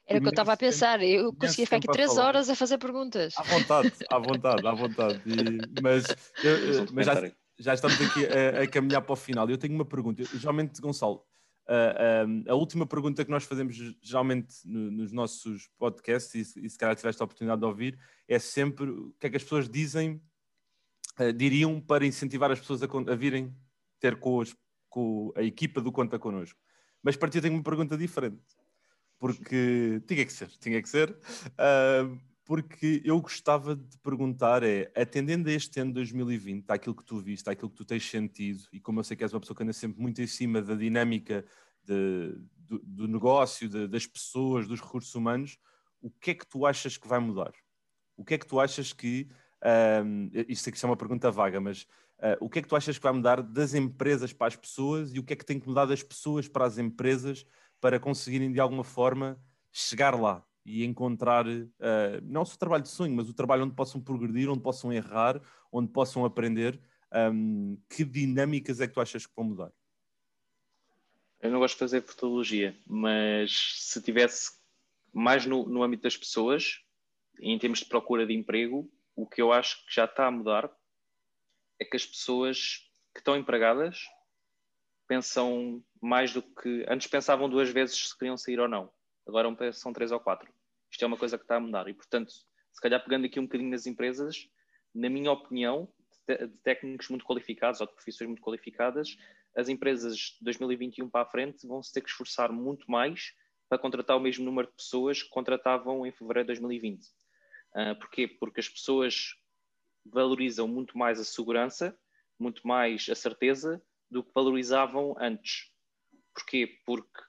era 0.07 0.19
o 0.19 0.21
que 0.21 0.27
eu 0.27 0.29
estava 0.29 0.53
a 0.53 0.57
pensar, 0.57 1.01
eu 1.01 1.33
conseguia 1.33 1.65
ficar 1.65 1.77
aqui 1.77 1.87
três 1.87 2.15
horas 2.15 2.47
a 2.47 2.55
fazer 2.55 2.77
perguntas. 2.77 3.33
À 3.37 3.41
vontade, 3.41 3.91
à 4.11 4.19
vontade, 4.19 4.67
à 4.67 4.71
vontade. 4.71 5.21
E, 5.25 5.81
mas, 5.81 6.05
eu, 6.43 6.85
mas 6.93 7.05
já, 7.07 7.31
já 7.57 7.73
estamos 7.73 7.99
aqui 8.01 8.25
a, 8.25 8.63
a, 8.63 8.67
caminhar 8.67 9.01
para 9.01 9.13
o 9.13 9.15
final. 9.15 9.49
Eu 9.49 9.57
tenho 9.57 9.73
uma 9.73 9.85
pergunta. 9.85 10.23
geralmente, 10.37 10.81
Gonçalo, 10.81 11.25
Uh, 11.67 12.45
uh, 12.47 12.51
a 12.51 12.53
última 12.53 12.85
pergunta 12.85 13.25
que 13.25 13.31
nós 13.31 13.43
fazemos 13.43 13.75
geralmente 13.99 14.55
no, 14.65 14.91
nos 14.91 15.11
nossos 15.11 15.67
podcasts, 15.79 16.55
e, 16.55 16.65
e 16.65 16.69
se 16.69 16.77
calhar 16.77 16.95
tiveste 16.95 17.19
a 17.19 17.25
oportunidade 17.25 17.59
de 17.59 17.65
ouvir, 17.65 17.99
é 18.27 18.37
sempre 18.37 18.87
o 18.87 19.15
que 19.19 19.25
é 19.25 19.29
que 19.31 19.37
as 19.37 19.43
pessoas 19.43 19.67
dizem, 19.67 20.21
uh, 21.19 21.33
diriam 21.33 21.81
para 21.81 22.05
incentivar 22.05 22.51
as 22.51 22.59
pessoas 22.59 22.83
a, 22.83 22.85
a 22.85 23.15
virem 23.15 23.51
ter 23.99 24.19
com, 24.19 24.37
os, 24.37 24.55
com, 24.87 25.33
a 25.35 25.41
equipa 25.41 25.81
do 25.81 25.91
Conta 25.91 26.19
Connosco. 26.19 26.59
Mas 27.01 27.15
para 27.15 27.29
ti 27.29 27.39
eu 27.39 27.41
tenho 27.41 27.55
uma 27.55 27.63
pergunta 27.63 27.97
diferente, 27.97 28.43
porque 29.17 30.03
tinha 30.07 30.23
que 30.23 30.33
ser, 30.33 30.49
tinha 30.59 30.79
que 30.79 30.89
ser, 30.89 31.17
porque 32.45 33.01
eu 33.03 33.19
gostava 33.19 33.75
de 33.75 33.97
perguntar 33.97 34.61
é, 34.61 34.91
atendendo 34.95 35.49
a 35.49 35.51
este 35.51 35.79
ano 35.79 35.89
de 35.89 35.95
2020, 35.95 36.69
àquilo 36.69 36.93
que 36.93 37.03
tu 37.03 37.19
viste, 37.19 37.49
àquilo 37.49 37.71
que 37.71 37.75
tu 37.75 37.83
tens 37.83 38.07
sentido, 38.07 38.63
e 38.71 38.79
como 38.79 38.99
eu 38.99 39.03
sei 39.03 39.17
que 39.17 39.23
és 39.23 39.33
uma 39.33 39.39
pessoa 39.39 39.57
que 39.57 39.63
anda 39.63 39.73
sempre 39.73 39.99
muito 39.99 40.21
em 40.21 40.27
cima 40.27 40.61
da 40.61 40.75
dinâmica 40.75 41.43
de, 41.83 42.37
do, 42.55 42.79
do, 42.83 43.07
negócio, 43.07 43.67
de, 43.67 43.87
das 43.87 44.05
pessoas, 44.05 44.67
dos 44.67 44.79
recursos 44.79 45.13
humanos, 45.15 45.57
o 45.99 46.11
que 46.11 46.31
é 46.31 46.33
que 46.35 46.45
tu 46.45 46.67
achas 46.67 46.97
que 46.97 47.07
vai 47.07 47.19
mudar? 47.19 47.51
O 48.15 48.23
que 48.23 48.35
é 48.35 48.37
que 48.37 48.45
tu 48.45 48.59
achas 48.59 48.93
que, 48.93 49.27
um, 50.05 50.29
isto 50.47 50.69
aqui 50.69 50.85
é 50.85 50.87
uma 50.87 50.95
pergunta 50.95 51.31
vaga, 51.31 51.59
mas 51.59 51.81
uh, 52.19 52.37
o 52.39 52.47
que 52.47 52.59
é 52.59 52.61
que 52.61 52.67
tu 52.67 52.75
achas 52.75 52.95
que 52.95 53.03
vai 53.03 53.11
mudar 53.11 53.41
das 53.41 53.73
empresas 53.73 54.31
para 54.31 54.47
as 54.47 54.55
pessoas 54.55 55.11
e 55.15 55.17
o 55.17 55.23
que 55.23 55.33
é 55.33 55.35
que 55.35 55.45
tem 55.45 55.59
que 55.59 55.67
mudar 55.67 55.85
das 55.85 56.03
pessoas 56.03 56.47
para 56.47 56.65
as 56.65 56.77
empresas 56.77 57.43
para 57.81 57.99
conseguirem 57.99 58.51
de 58.51 58.59
alguma 58.59 58.83
forma 58.83 59.41
chegar 59.71 60.13
lá? 60.13 60.45
E 60.65 60.83
encontrar 60.83 61.45
uh, 61.47 62.21
não 62.23 62.43
só 62.43 62.55
o 62.55 62.57
trabalho 62.57 62.83
de 62.83 62.89
sonho, 62.89 63.15
mas 63.15 63.29
o 63.29 63.33
trabalho 63.33 63.63
onde 63.63 63.75
possam 63.75 64.01
progredir, 64.01 64.49
onde 64.49 64.61
possam 64.61 64.91
errar, 64.91 65.39
onde 65.71 65.91
possam 65.91 66.25
aprender. 66.25 66.81
Um, 67.13 67.77
que 67.89 68.03
dinâmicas 68.03 68.81
é 68.81 68.87
que 68.87 68.93
tu 68.93 68.99
achas 68.99 69.25
que 69.25 69.35
vão 69.35 69.45
mudar? 69.45 69.71
Eu 71.39 71.51
não 71.51 71.59
gosto 71.59 71.75
de 71.75 71.79
fazer 71.79 72.01
fotologia, 72.01 72.75
mas 72.85 73.75
se 73.75 74.01
tivesse 74.01 74.53
mais 75.13 75.45
no, 75.45 75.69
no 75.69 75.83
âmbito 75.83 76.03
das 76.03 76.17
pessoas, 76.17 76.81
em 77.39 77.57
termos 77.59 77.79
de 77.79 77.85
procura 77.85 78.25
de 78.25 78.33
emprego, 78.33 78.91
o 79.15 79.27
que 79.27 79.41
eu 79.41 79.53
acho 79.53 79.85
que 79.85 79.93
já 79.93 80.05
está 80.05 80.25
a 80.25 80.31
mudar 80.31 80.69
é 81.79 81.85
que 81.85 81.95
as 81.95 82.05
pessoas 82.05 82.89
que 83.13 83.19
estão 83.19 83.37
empregadas 83.37 84.03
pensam 85.07 85.83
mais 86.01 86.33
do 86.33 86.41
que 86.41 86.85
antes 86.87 87.07
pensavam 87.07 87.47
duas 87.47 87.69
vezes 87.69 88.09
se 88.09 88.17
queriam 88.17 88.35
sair 88.35 88.59
ou 88.59 88.67
não. 88.67 88.91
Agora 89.27 89.71
são 89.71 89.93
três 89.93 90.11
ou 90.11 90.19
quatro. 90.19 90.51
Isto 90.95 91.03
é 91.03 91.07
uma 91.07 91.17
coisa 91.17 91.37
que 91.37 91.43
está 91.43 91.57
a 91.57 91.59
mudar. 91.59 91.89
E, 91.89 91.93
portanto, 91.93 92.31
se 92.31 92.81
calhar 92.81 93.03
pegando 93.03 93.25
aqui 93.25 93.37
um 93.37 93.43
bocadinho 93.43 93.69
nas 93.69 93.85
empresas, 93.85 94.49
na 94.93 95.09
minha 95.09 95.29
opinião, 95.29 95.91
de 96.25 96.47
técnicos 96.63 97.09
muito 97.09 97.25
qualificados 97.25 97.81
ou 97.81 97.87
de 97.87 97.93
profissões 97.93 98.29
muito 98.29 98.41
qualificadas, 98.41 99.17
as 99.57 99.67
empresas 99.67 100.15
de 100.15 100.37
2021 100.39 101.09
para 101.09 101.23
a 101.23 101.29
frente 101.29 101.67
vão 101.67 101.83
se 101.83 101.91
ter 101.91 101.99
que 101.99 102.09
esforçar 102.09 102.49
muito 102.49 102.89
mais 102.89 103.33
para 103.67 103.77
contratar 103.77 104.15
o 104.15 104.21
mesmo 104.21 104.45
número 104.45 104.69
de 104.69 104.73
pessoas 104.73 105.21
que 105.21 105.27
contratavam 105.27 106.05
em 106.05 106.13
fevereiro 106.13 106.47
de 106.47 106.61
2020. 106.61 107.03
Uh, 107.03 107.09
ah, 107.73 107.95
porquê? 107.95 108.25
Porque 108.25 108.61
as 108.61 108.69
pessoas 108.69 109.35
valorizam 110.05 110.65
muito 110.65 110.97
mais 110.97 111.19
a 111.19 111.25
segurança, 111.25 111.93
muito 112.39 112.65
mais 112.65 113.09
a 113.09 113.15
certeza 113.15 113.83
do 114.09 114.23
que 114.23 114.31
valorizavam 114.33 115.13
antes. 115.19 115.73
Porquê? 116.33 116.79
Porque 116.85 117.21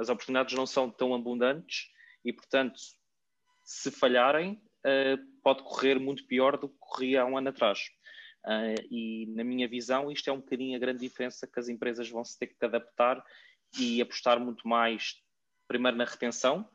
as 0.00 0.08
oportunidades 0.08 0.56
não 0.56 0.66
são 0.66 0.90
tão 0.90 1.14
abundantes 1.14 1.94
e, 2.24 2.32
portanto, 2.32 2.80
se 3.64 3.90
falharem, 3.90 4.62
uh, 4.84 5.40
pode 5.42 5.62
correr 5.62 5.98
muito 5.98 6.26
pior 6.26 6.56
do 6.58 6.68
que 6.68 6.76
corria 6.78 7.22
há 7.22 7.24
um 7.24 7.38
ano 7.38 7.48
atrás. 7.48 7.80
Uh, 8.44 8.76
e, 8.90 9.26
na 9.34 9.42
minha 9.42 9.66
visão, 9.66 10.10
isto 10.10 10.28
é 10.28 10.32
um 10.32 10.40
bocadinho 10.40 10.76
a 10.76 10.78
grande 10.78 11.00
diferença 11.00 11.46
que 11.46 11.58
as 11.58 11.68
empresas 11.68 12.08
vão 12.10 12.24
se 12.24 12.38
ter 12.38 12.48
que 12.48 12.64
adaptar 12.64 13.24
e 13.78 14.02
apostar 14.02 14.38
muito 14.38 14.68
mais, 14.68 15.16
primeiro, 15.66 15.96
na 15.96 16.04
retenção, 16.04 16.68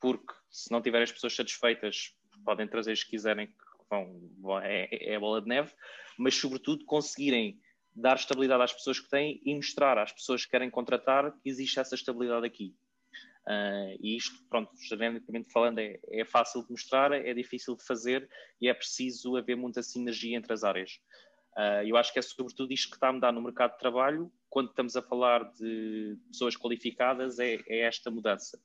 porque 0.00 0.32
se 0.50 0.70
não 0.70 0.80
tiverem 0.80 1.04
as 1.04 1.12
pessoas 1.12 1.34
satisfeitas, 1.34 2.14
podem 2.44 2.68
trazer 2.68 2.92
as 2.92 3.02
que 3.02 3.10
quiserem, 3.10 3.48
que 3.48 3.54
vão, 3.90 4.60
é, 4.62 4.88
é 5.14 5.18
bola 5.18 5.42
de 5.42 5.48
neve, 5.48 5.72
mas, 6.16 6.36
sobretudo, 6.36 6.84
conseguirem 6.84 7.60
dar 7.94 8.16
estabilidade 8.16 8.62
às 8.62 8.72
pessoas 8.72 9.00
que 9.00 9.08
têm 9.08 9.40
e 9.44 9.54
mostrar 9.54 9.98
às 9.98 10.12
pessoas 10.12 10.44
que 10.44 10.50
querem 10.50 10.70
contratar 10.70 11.32
que 11.32 11.48
existe 11.48 11.80
essa 11.80 11.94
estabilidade 11.94 12.46
aqui. 12.46 12.74
Uh, 13.46 13.94
e 14.00 14.16
isto, 14.16 14.44
pronto, 14.48 14.72
genericamente 14.88 15.52
falando, 15.52 15.78
é, 15.78 16.00
é, 16.10 16.24
fácil 16.24 16.64
de 16.64 16.72
mostrar, 16.72 17.12
é 17.12 17.32
difícil 17.32 17.76
de 17.76 17.84
fazer 17.84 18.28
e 18.60 18.68
é 18.68 18.74
preciso 18.74 19.36
haver 19.36 19.56
muita 19.56 19.84
sinergia 19.84 20.36
entre 20.36 20.52
as 20.52 20.64
áreas. 20.64 21.00
Uh, 21.56 21.86
eu 21.86 21.96
acho 21.96 22.12
que 22.12 22.18
é 22.18 22.22
sobretudo 22.22 22.72
isto 22.72 22.90
que 22.90 22.96
está 22.96 23.08
a 23.08 23.12
mudar 23.12 23.30
no 23.30 23.40
mercado 23.40 23.72
de 23.72 23.78
trabalho, 23.78 24.32
quando 24.50 24.70
estamos 24.70 24.96
a 24.96 25.02
falar 25.02 25.44
de 25.52 26.18
pessoas 26.28 26.56
qualificadas, 26.56 27.38
é, 27.38 27.60
é 27.68 27.80
esta 27.80 28.10
mudança. 28.10 28.60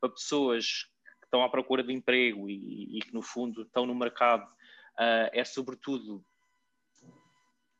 Para 0.00 0.10
pessoas 0.10 0.84
que 1.20 1.26
estão 1.26 1.44
à 1.44 1.50
procura 1.50 1.82
de 1.84 1.92
emprego 1.92 2.48
e, 2.48 2.96
e 2.96 3.00
que, 3.00 3.12
no 3.12 3.20
fundo, 3.20 3.62
estão 3.62 3.84
no 3.84 3.94
mercado, 3.94 4.44
uh, 4.44 5.28
é 5.30 5.44
sobretudo 5.44 6.24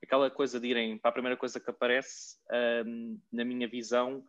aquela 0.02 0.30
coisa 0.30 0.60
de 0.60 0.68
irem 0.68 0.98
para 0.98 1.08
a 1.08 1.12
primeira 1.12 1.36
coisa 1.36 1.58
que 1.58 1.70
aparece, 1.70 2.36
na 3.32 3.44
minha 3.44 3.68
visão, 3.68 4.22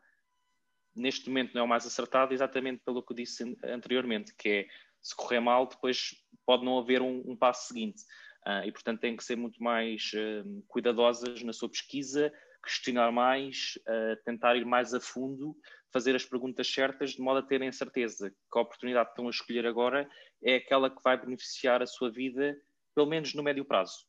neste 0.95 1.27
momento 1.27 1.53
não 1.53 1.61
é 1.61 1.63
o 1.63 1.67
mais 1.67 1.85
acertado, 1.85 2.33
exatamente 2.33 2.81
pelo 2.85 3.03
que 3.03 3.13
disse 3.13 3.57
anteriormente, 3.63 4.33
que 4.35 4.49
é 4.49 4.67
se 5.01 5.15
correr 5.15 5.39
mal, 5.39 5.67
depois 5.67 6.15
pode 6.45 6.63
não 6.63 6.77
haver 6.77 7.01
um, 7.01 7.23
um 7.25 7.35
passo 7.35 7.67
seguinte. 7.67 8.01
Uh, 8.45 8.65
e, 8.65 8.71
portanto, 8.71 8.99
têm 8.99 9.15
que 9.15 9.23
ser 9.23 9.35
muito 9.35 9.61
mais 9.61 10.11
uh, 10.13 10.63
cuidadosas 10.67 11.41
na 11.43 11.53
sua 11.53 11.69
pesquisa, 11.69 12.31
questionar 12.63 13.11
mais, 13.11 13.77
uh, 13.87 14.21
tentar 14.25 14.55
ir 14.55 14.65
mais 14.65 14.93
a 14.93 14.99
fundo, 14.99 15.55
fazer 15.91 16.15
as 16.15 16.25
perguntas 16.25 16.67
certas, 16.67 17.11
de 17.11 17.21
modo 17.21 17.39
a 17.39 17.43
terem 17.43 17.71
certeza 17.71 18.29
que 18.29 18.59
a 18.59 18.61
oportunidade 18.61 19.07
que 19.07 19.11
estão 19.11 19.27
a 19.27 19.31
escolher 19.31 19.65
agora 19.65 20.09
é 20.43 20.55
aquela 20.55 20.89
que 20.89 21.01
vai 21.03 21.17
beneficiar 21.17 21.81
a 21.81 21.87
sua 21.87 22.11
vida, 22.11 22.55
pelo 22.95 23.07
menos 23.07 23.33
no 23.33 23.43
médio 23.43 23.65
prazo 23.65 24.05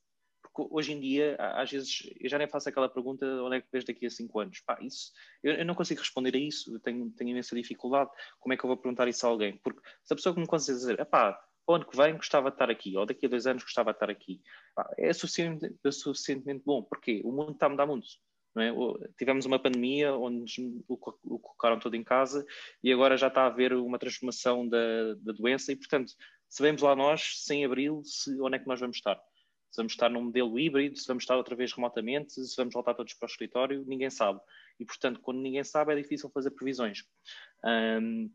hoje 0.56 0.92
em 0.92 1.00
dia, 1.00 1.36
às 1.38 1.70
vezes, 1.70 2.10
eu 2.20 2.28
já 2.28 2.38
nem 2.38 2.48
faço 2.48 2.68
aquela 2.68 2.88
pergunta 2.88 3.26
onde 3.42 3.56
é 3.56 3.60
que 3.60 3.68
vês 3.72 3.84
daqui 3.84 4.06
a 4.06 4.10
5 4.10 4.40
anos. 4.40 4.60
Pá, 4.60 4.78
isso, 4.80 5.12
eu, 5.42 5.54
eu, 5.54 5.64
não 5.64 5.74
consigo 5.74 6.00
responder 6.00 6.34
a 6.34 6.38
isso, 6.38 6.78
tenho, 6.80 7.10
tenho 7.10 7.30
imensa 7.30 7.56
dificuldade. 7.56 8.10
Como 8.38 8.52
é 8.52 8.56
que 8.56 8.64
eu 8.64 8.68
vou 8.68 8.76
perguntar 8.76 9.08
isso 9.08 9.26
a 9.26 9.30
alguém? 9.30 9.56
Porque 9.58 9.80
se 10.02 10.12
a 10.12 10.16
pessoa 10.16 10.34
que 10.34 10.40
me 10.40 10.46
consegue 10.46 10.78
dizer, 10.78 11.04
pá, 11.06 11.38
ano 11.68 11.86
que 11.86 11.96
vem 11.96 12.16
gostava 12.16 12.50
de 12.50 12.54
estar 12.54 12.70
aqui, 12.70 12.96
ou 12.96 13.06
daqui 13.06 13.26
a 13.26 13.28
dois 13.28 13.46
anos 13.46 13.62
gostava 13.62 13.90
de 13.90 13.96
estar 13.96 14.10
aqui, 14.10 14.40
pá, 14.74 14.88
é, 14.98 15.12
suficientemente, 15.12 15.78
é 15.84 15.90
suficientemente 15.90 16.62
bom, 16.64 16.82
porque 16.82 17.22
o 17.24 17.32
mundo 17.32 17.52
está 17.52 17.66
a 17.66 17.70
mudar 17.70 17.86
muito. 17.86 18.06
É? 18.56 18.70
Tivemos 19.18 19.46
uma 19.46 19.58
pandemia 19.58 20.14
onde 20.14 20.44
o, 20.86 20.94
o 20.94 21.38
colocaram 21.40 21.78
todo 21.80 21.96
em 21.96 22.04
casa 22.04 22.46
e 22.84 22.92
agora 22.92 23.16
já 23.16 23.26
está 23.26 23.42
a 23.42 23.46
haver 23.46 23.72
uma 23.72 23.98
transformação 23.98 24.68
da, 24.68 25.14
da 25.14 25.32
doença 25.32 25.72
e, 25.72 25.76
portanto, 25.76 26.12
sabemos 26.48 26.80
lá 26.80 26.94
nós, 26.94 27.42
sem 27.42 27.64
abril, 27.64 28.02
se, 28.04 28.40
onde 28.40 28.56
é 28.56 28.58
que 28.60 28.68
nós 28.68 28.78
vamos 28.78 28.96
estar 28.96 29.20
se 29.74 29.76
vamos 29.76 29.92
estar 29.92 30.08
num 30.08 30.22
modelo 30.22 30.56
híbrido, 30.56 30.96
se 30.96 31.06
vamos 31.08 31.24
estar 31.24 31.36
outra 31.36 31.56
vez 31.56 31.72
remotamente, 31.72 32.32
se 32.32 32.56
vamos 32.56 32.72
voltar 32.72 32.94
todos 32.94 33.12
para 33.14 33.26
o 33.26 33.30
escritório, 33.30 33.84
ninguém 33.84 34.08
sabe. 34.08 34.40
E, 34.78 34.84
portanto, 34.84 35.18
quando 35.20 35.40
ninguém 35.40 35.64
sabe, 35.64 35.92
é 35.92 35.96
difícil 35.96 36.30
fazer 36.30 36.52
previsões. 36.52 37.02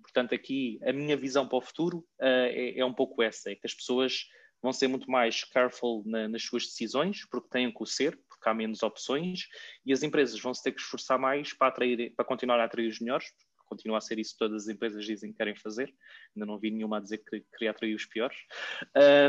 Portanto, 0.02 0.36
aqui, 0.36 0.80
a 0.84 0.92
minha 0.92 1.16
visão 1.16 1.48
para 1.48 1.58
o 1.58 1.62
futuro 1.62 2.00
uh, 2.20 2.26
é, 2.26 2.80
é, 2.80 2.86
um 2.86 2.94
pouco 2.94 3.24
essa: 3.24 3.52
é 3.52 3.56
que 3.56 3.66
as 3.66 3.74
pessoas 3.74 4.26
vão 4.62 4.74
ser 4.74 4.90
muito 4.90 5.10
mais 5.10 5.46
careful 5.46 6.04
na, 6.06 6.28
nas 6.28 6.44
suas 6.44 6.66
decisões, 6.66 7.26
porque 7.30 7.48
têm 7.48 7.72
que 7.72 7.82
o 7.82 7.86
ser, 7.86 8.20
porque 8.28 8.50
há 8.50 8.54
menos 8.54 8.84
opções, 8.84 9.48
e 9.86 9.94
as 9.94 10.04
empresas 10.04 10.38
vão 10.42 10.54
se 10.54 10.62
ter 10.62 10.74
que 10.74 10.82
esforçar 10.82 11.18
mais 11.18 11.54
para, 11.54 11.68
atrair, 11.68 12.14
para 12.16 12.26
continuar 12.26 12.60
a 12.60 12.66
atrair 12.66 12.90
os 12.90 13.00
melhores, 13.00 13.28
continua 13.70 14.00
a 14.00 14.02
ser 14.02 14.20
isso 14.20 14.34
que 14.34 14.40
todas 14.40 14.64
as 14.64 14.68
empresas 14.68 15.06
dizem 15.06 15.32
que 15.32 15.38
querem 15.38 15.56
fazer. 15.56 15.94
Ainda 16.36 16.46
não 16.46 16.58
vi 16.58 16.72
nenhuma 16.72 16.98
a 16.98 17.00
dizer 17.00 17.20
que 17.20 17.42
queria 17.54 17.72
atrair 17.72 17.96
os 17.96 18.06
piores. 18.06 18.38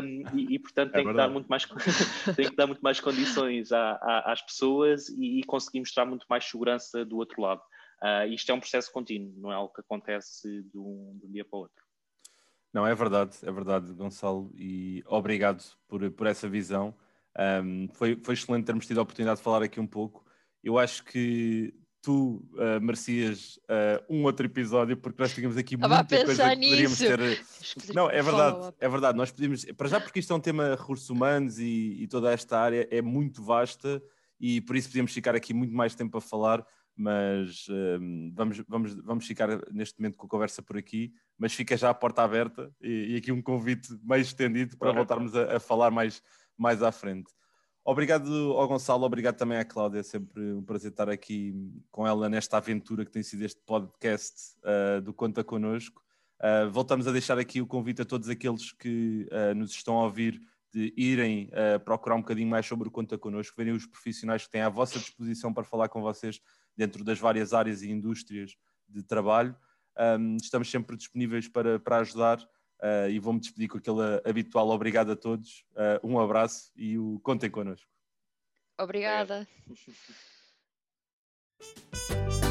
Um, 0.02 0.36
e, 0.36 0.54
e, 0.54 0.58
portanto, 0.58 0.90
é 0.90 0.98
tem, 0.98 1.06
que 1.06 1.12
dar 1.12 1.28
muito 1.28 1.46
mais, 1.46 1.64
tem 2.36 2.48
que 2.48 2.56
dar 2.56 2.66
muito 2.66 2.80
mais 2.80 2.98
condições 2.98 3.70
à, 3.70 3.92
à, 3.92 4.32
às 4.32 4.42
pessoas 4.42 5.08
e, 5.10 5.40
e, 5.40 5.44
conseguir 5.44 5.80
mostrar 5.80 6.06
muito 6.06 6.26
mais 6.28 6.44
segurança 6.44 7.04
do 7.04 7.18
outro 7.18 7.40
lado. 7.42 7.62
Uh, 8.02 8.26
isto 8.32 8.50
é 8.50 8.54
um 8.54 8.60
processo 8.60 8.90
contínuo, 8.90 9.32
não 9.36 9.52
é 9.52 9.54
algo 9.54 9.72
que 9.74 9.82
acontece 9.82 10.62
de 10.62 10.78
um, 10.78 11.18
de 11.20 11.26
um 11.26 11.30
dia 11.30 11.44
para 11.44 11.56
o 11.58 11.60
outro. 11.60 11.84
Não, 12.72 12.86
é 12.86 12.94
verdade, 12.94 13.36
é 13.42 13.52
verdade, 13.52 13.92
Gonçalo, 13.92 14.50
e 14.56 15.02
obrigado 15.06 15.62
por, 15.88 16.10
por 16.12 16.26
essa 16.26 16.48
visão. 16.48 16.94
Um, 17.38 17.88
foi, 17.92 18.16
foi 18.22 18.34
excelente 18.34 18.64
termos 18.64 18.86
tido 18.86 19.00
a 19.00 19.02
oportunidade 19.02 19.38
de 19.38 19.44
falar 19.44 19.62
aqui 19.62 19.80
um 19.80 19.86
pouco. 19.86 20.24
Eu 20.62 20.78
acho 20.78 21.04
que 21.04 21.74
tu 22.02 22.42
uh, 22.54 22.80
merecias 22.80 23.58
uh, 23.68 24.04
um 24.08 24.24
outro 24.24 24.46
episódio, 24.46 24.96
porque 24.96 25.20
nós 25.20 25.34
tínhamos 25.34 25.56
aqui 25.56 25.74
Estava 25.74 25.96
muita 25.96 26.24
coisa 26.24 26.50
que 26.50 26.56
poderíamos 26.56 26.98
ter. 26.98 27.44
Não, 27.94 28.10
é 28.10 28.22
verdade, 28.22 28.74
é 28.80 28.88
verdade. 28.88 29.18
Nós 29.18 29.30
podíamos, 29.30 29.64
para 29.76 29.88
já 29.88 30.00
porque 30.00 30.20
isto 30.20 30.32
é 30.32 30.36
um 30.36 30.40
tema 30.40 30.74
recursos 30.74 31.10
humanos 31.10 31.58
e, 31.58 32.02
e, 32.02 32.06
toda 32.06 32.32
esta 32.32 32.58
área 32.58 32.88
é 32.90 33.02
muito 33.02 33.42
vasta 33.42 34.02
e 34.40 34.60
por 34.62 34.76
isso 34.76 34.88
podíamos 34.88 35.12
ficar 35.12 35.34
aqui 35.34 35.52
muito 35.52 35.74
mais 35.74 35.94
tempo 35.94 36.16
a 36.16 36.20
falar, 36.20 36.64
mas 36.96 37.66
uh, 37.68 38.32
vamos, 38.34 38.62
vamos, 38.66 38.94
vamos 38.94 39.26
ficar 39.26 39.48
neste 39.70 40.00
momento 40.00 40.16
com 40.16 40.26
a 40.26 40.30
conversa 40.30 40.62
por 40.62 40.78
aqui, 40.78 41.12
mas 41.38 41.52
fica 41.52 41.76
já 41.76 41.90
a 41.90 41.94
porta 41.94 42.22
aberta 42.22 42.72
e, 42.80 43.14
e 43.14 43.16
aqui 43.16 43.30
um 43.30 43.42
convite 43.42 43.88
mais 44.02 44.28
estendido 44.28 44.76
para 44.78 44.92
voltarmos 44.92 45.36
a, 45.36 45.56
a 45.56 45.60
falar 45.60 45.90
mais, 45.90 46.22
mais 46.56 46.82
à 46.82 46.90
frente. 46.90 47.30
Obrigado 47.84 48.30
ao 48.52 48.68
Gonçalo, 48.68 49.04
obrigado 49.04 49.36
também 49.36 49.56
à 49.56 49.64
Cláudia, 49.64 50.00
é 50.00 50.02
sempre 50.02 50.52
um 50.52 50.62
prazer 50.62 50.90
estar 50.90 51.08
aqui 51.08 51.54
com 51.90 52.06
ela 52.06 52.28
nesta 52.28 52.58
aventura 52.58 53.06
que 53.06 53.10
tem 53.10 53.22
sido 53.22 53.42
este 53.42 53.60
podcast 53.62 54.54
uh, 54.58 55.00
do 55.00 55.14
Conta 55.14 55.42
Connosco. 55.42 56.02
Uh, 56.38 56.70
voltamos 56.70 57.06
a 57.06 57.12
deixar 57.12 57.38
aqui 57.38 57.60
o 57.60 57.66
convite 57.66 58.02
a 58.02 58.04
todos 58.04 58.28
aqueles 58.28 58.70
que 58.70 59.26
uh, 59.32 59.54
nos 59.54 59.70
estão 59.70 59.98
a 59.98 60.04
ouvir 60.04 60.40
de 60.72 60.92
irem 60.96 61.50
procurar 61.84 62.14
um 62.14 62.20
bocadinho 62.20 62.48
mais 62.48 62.64
sobre 62.64 62.86
o 62.86 62.92
Conta 62.92 63.18
Connosco, 63.18 63.56
verem 63.56 63.72
os 63.72 63.86
profissionais 63.86 64.44
que 64.44 64.52
têm 64.52 64.60
à 64.60 64.68
vossa 64.68 65.00
disposição 65.00 65.52
para 65.52 65.64
falar 65.64 65.88
com 65.88 66.00
vocês 66.00 66.40
dentro 66.76 67.02
das 67.02 67.18
várias 67.18 67.52
áreas 67.52 67.82
e 67.82 67.90
indústrias 67.90 68.56
de 68.88 69.02
trabalho. 69.02 69.56
Um, 69.98 70.36
estamos 70.36 70.70
sempre 70.70 70.96
disponíveis 70.96 71.48
para, 71.48 71.80
para 71.80 71.98
ajudar 71.98 72.38
e 73.10 73.18
vou-me 73.18 73.40
despedir 73.40 73.68
com 73.68 73.78
aquele 73.78 74.20
obrigado 74.24 74.70
obrigado 74.70 75.12
a 75.12 75.16
todos, 75.16 75.64
uh, 75.72 76.06
um 76.06 76.18
abraço 76.18 76.70
e 76.76 76.98
o 76.98 77.18
contem 77.20 77.50
connosco. 77.50 77.88
Obrigada. 78.78 79.46